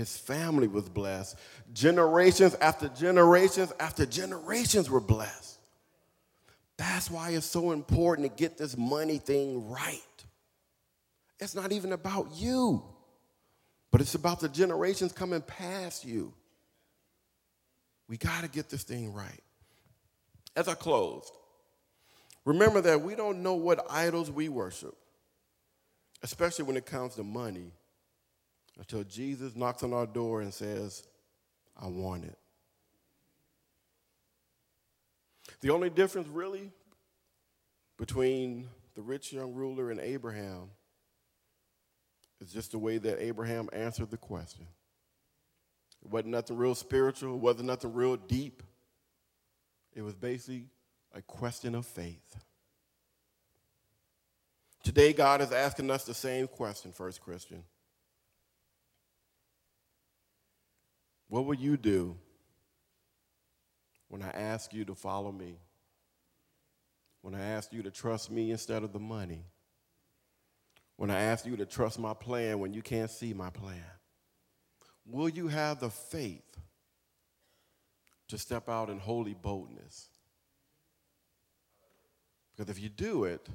His 0.02 0.18
family 0.18 0.68
was 0.68 0.90
blessed. 0.90 1.38
Generations 1.74 2.56
after 2.56 2.90
generations 2.90 3.72
after 3.80 4.04
generations 4.04 4.90
were 4.90 5.00
blessed. 5.00 5.60
That's 6.76 7.12
why 7.12 7.30
it's 7.30 7.46
so 7.46 7.70
important 7.70 8.28
to 8.28 8.36
get 8.36 8.58
this 8.58 8.76
money 8.76 9.20
thing 9.20 9.70
right. 9.70 10.02
It's 11.40 11.54
not 11.54 11.72
even 11.72 11.92
about 11.92 12.30
you, 12.34 12.84
but 13.92 14.02
it's 14.02 14.16
about 14.16 14.40
the 14.40 14.50
generations 14.50 15.12
coming 15.12 15.42
past 15.42 16.04
you. 16.04 16.34
We 18.08 18.18
got 18.18 18.42
to 18.42 18.50
get 18.50 18.72
this 18.72 18.82
thing 18.82 19.14
right. 19.14 19.44
As 20.56 20.68
I 20.68 20.74
closed, 20.74 21.32
remember 22.44 22.82
that 22.82 23.02
we 23.04 23.14
don't 23.14 23.44
know 23.44 23.54
what 23.54 23.86
idols 23.88 24.32
we 24.32 24.50
worship, 24.50 24.96
especially 26.24 26.66
when 26.66 26.76
it 26.76 26.88
comes 26.88 27.14
to 27.18 27.24
money, 27.24 27.72
until 28.82 29.04
Jesus 29.04 29.56
knocks 29.56 29.84
on 29.84 29.94
our 29.94 30.08
door 30.08 30.42
and 30.42 30.52
says, 30.52 31.04
I 31.80 31.88
want 31.88 32.26
it. 32.26 32.38
The 35.62 35.70
only 35.70 35.92
difference, 35.92 36.28
really, 36.28 36.72
between 37.98 38.68
the 38.96 39.04
rich 39.04 39.32
young 39.32 39.54
ruler 39.54 39.92
and 39.92 40.00
Abraham 40.00 40.72
is 42.42 42.52
just 42.52 42.72
the 42.72 42.80
way 42.80 42.98
that 42.98 43.24
Abraham 43.24 43.70
answered 43.72 44.10
the 44.10 44.18
question. 44.18 44.66
It 46.04 46.10
wasn't 46.10 46.32
nothing 46.32 46.58
real 46.58 46.74
spiritual, 46.74 47.36
it 47.36 47.40
wasn't 47.40 47.68
nothing 47.68 47.94
real 47.94 48.18
deep. 48.18 48.64
It 49.94 50.02
was 50.02 50.16
basically 50.16 50.66
a 51.14 51.22
question 51.22 51.76
of 51.76 51.86
faith. 51.86 52.36
Today, 54.84 55.14
God 55.14 55.42
is 55.42 55.52
asking 55.52 55.92
us 55.92 56.04
the 56.04 56.16
same 56.16 56.48
question, 56.48 56.92
First 56.92 57.22
Christian. 57.22 57.64
What 61.32 61.46
will 61.46 61.56
you 61.56 61.78
do 61.78 62.18
when 64.10 64.22
I 64.22 64.32
ask 64.32 64.74
you 64.74 64.84
to 64.84 64.94
follow 64.94 65.32
me? 65.32 65.56
When 67.22 67.34
I 67.34 67.40
ask 67.40 67.72
you 67.72 67.82
to 67.84 67.90
trust 67.90 68.30
me 68.30 68.52
instead 68.52 68.84
of 68.84 68.92
the 68.92 69.00
money? 69.00 69.46
When 70.98 71.10
I 71.10 71.22
ask 71.22 71.46
you 71.46 71.56
to 71.56 71.66
trust 71.66 72.00
my 72.00 72.14
plan 72.14 72.60
when 72.60 72.74
you 72.74 72.82
can't 72.82 73.10
see 73.10 73.34
my 73.34 73.50
plan? 73.50 73.82
Will 75.06 75.30
you 75.30 75.48
have 75.48 75.80
the 75.80 75.90
faith 75.90 76.60
to 78.28 78.38
step 78.38 78.68
out 78.68 78.90
in 78.90 79.00
holy 79.00 79.34
boldness? 79.34 80.10
Because 82.52 82.70
if 82.70 82.84
you 82.84 82.90
do 82.90 83.24
it, 83.24 83.48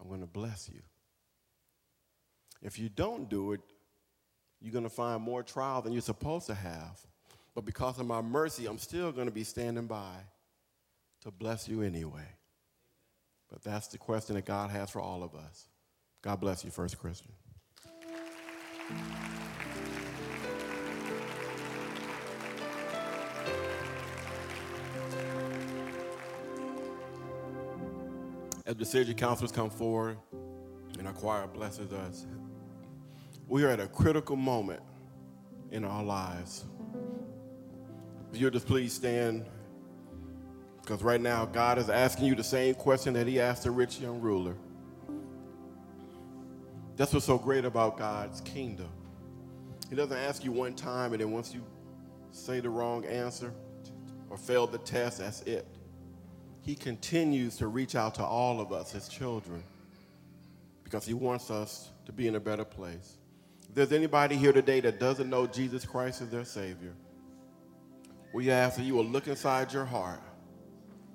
I'm 0.00 0.08
going 0.08 0.20
to 0.20 0.26
bless 0.26 0.70
you. 0.72 0.80
If 2.62 2.78
you 2.78 2.88
don't 2.88 3.28
do 3.28 3.52
it, 3.52 3.60
you're 4.60 4.72
going 4.72 4.84
to 4.84 4.90
find 4.90 5.22
more 5.22 5.42
trial 5.42 5.82
than 5.82 5.92
you're 5.92 6.02
supposed 6.02 6.46
to 6.46 6.54
have. 6.54 7.00
But 7.54 7.64
because 7.64 7.98
of 7.98 8.06
my 8.06 8.20
mercy, 8.20 8.66
I'm 8.66 8.78
still 8.78 9.12
going 9.12 9.26
to 9.26 9.32
be 9.32 9.44
standing 9.44 9.86
by 9.86 10.14
to 11.22 11.30
bless 11.30 11.68
you 11.68 11.82
anyway. 11.82 12.28
But 13.50 13.62
that's 13.62 13.86
the 13.88 13.98
question 13.98 14.34
that 14.34 14.44
God 14.44 14.70
has 14.70 14.90
for 14.90 15.00
all 15.00 15.22
of 15.22 15.34
us. 15.34 15.68
God 16.22 16.40
bless 16.40 16.64
you, 16.64 16.70
First 16.70 16.98
Christian. 16.98 17.32
As 28.66 28.74
the 28.74 28.84
city 28.84 29.14
councilors 29.14 29.52
come 29.52 29.70
forward 29.70 30.18
and 30.98 31.06
our 31.06 31.12
choir 31.12 31.46
blesses 31.46 31.92
us, 31.92 32.26
we 33.48 33.62
are 33.64 33.68
at 33.68 33.80
a 33.80 33.86
critical 33.86 34.36
moment 34.36 34.80
in 35.70 35.84
our 35.84 36.02
lives. 36.02 36.64
If 38.32 38.40
you'll 38.40 38.50
just 38.50 38.66
please 38.66 38.92
stand, 38.92 39.46
because 40.82 41.02
right 41.02 41.20
now 41.20 41.44
God 41.46 41.78
is 41.78 41.88
asking 41.88 42.26
you 42.26 42.34
the 42.34 42.44
same 42.44 42.74
question 42.74 43.14
that 43.14 43.26
He 43.26 43.40
asked 43.40 43.64
the 43.64 43.70
rich 43.70 43.98
young 44.00 44.20
ruler. 44.20 44.56
That's 46.96 47.12
what's 47.12 47.26
so 47.26 47.38
great 47.38 47.64
about 47.64 47.98
God's 47.98 48.40
kingdom. 48.40 48.88
He 49.90 49.96
doesn't 49.96 50.16
ask 50.16 50.44
you 50.44 50.50
one 50.50 50.74
time, 50.74 51.12
and 51.12 51.20
then 51.20 51.30
once 51.30 51.54
you 51.54 51.62
say 52.32 52.60
the 52.60 52.70
wrong 52.70 53.04
answer 53.04 53.52
or 54.28 54.36
fail 54.36 54.66
the 54.66 54.78
test, 54.78 55.18
that's 55.18 55.42
it. 55.42 55.66
He 56.62 56.74
continues 56.74 57.56
to 57.58 57.68
reach 57.68 57.94
out 57.94 58.16
to 58.16 58.24
all 58.24 58.60
of 58.60 58.72
us 58.72 58.94
as 58.96 59.08
children 59.08 59.62
because 60.82 61.06
He 61.06 61.14
wants 61.14 61.50
us 61.50 61.90
to 62.06 62.12
be 62.12 62.26
in 62.26 62.34
a 62.34 62.40
better 62.40 62.64
place. 62.64 63.18
There's 63.76 63.92
anybody 63.92 64.36
here 64.36 64.54
today 64.54 64.80
that 64.80 64.98
doesn't 64.98 65.28
know 65.28 65.46
Jesus 65.46 65.84
Christ 65.84 66.22
as 66.22 66.30
their 66.30 66.46
Savior, 66.46 66.94
we 68.32 68.50
ask 68.50 68.78
that 68.78 68.84
you 68.84 68.94
will 68.94 69.04
look 69.04 69.28
inside 69.28 69.70
your 69.70 69.84
heart, 69.84 70.22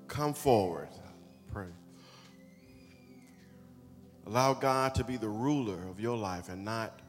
come 0.07 0.35
forward, 0.35 0.89
pray. 1.51 1.65
Allow 4.27 4.53
God 4.53 4.93
to 4.93 5.03
be 5.03 5.17
the 5.17 5.27
ruler 5.27 5.79
of 5.89 5.99
your 5.99 6.15
life 6.15 6.49
and 6.49 6.63
not 6.63 6.99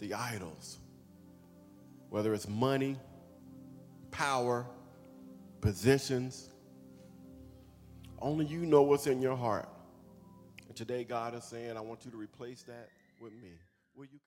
the 0.00 0.12
idols, 0.12 0.78
whether 2.10 2.34
it's 2.34 2.46
money, 2.46 2.98
power, 4.10 4.66
positions. 5.62 6.50
Only 8.20 8.44
you 8.44 8.66
know 8.66 8.82
what's 8.82 9.06
in 9.06 9.22
your 9.22 9.34
heart. 9.36 9.66
And 10.68 10.76
today, 10.76 11.04
God 11.04 11.34
is 11.34 11.44
saying, 11.44 11.78
I 11.78 11.80
want 11.80 12.04
you 12.04 12.10
to 12.10 12.18
replace 12.18 12.64
that 12.64 12.90
with 13.18 13.32
me. 13.32 13.52
Will 13.96 14.04
you? 14.04 14.20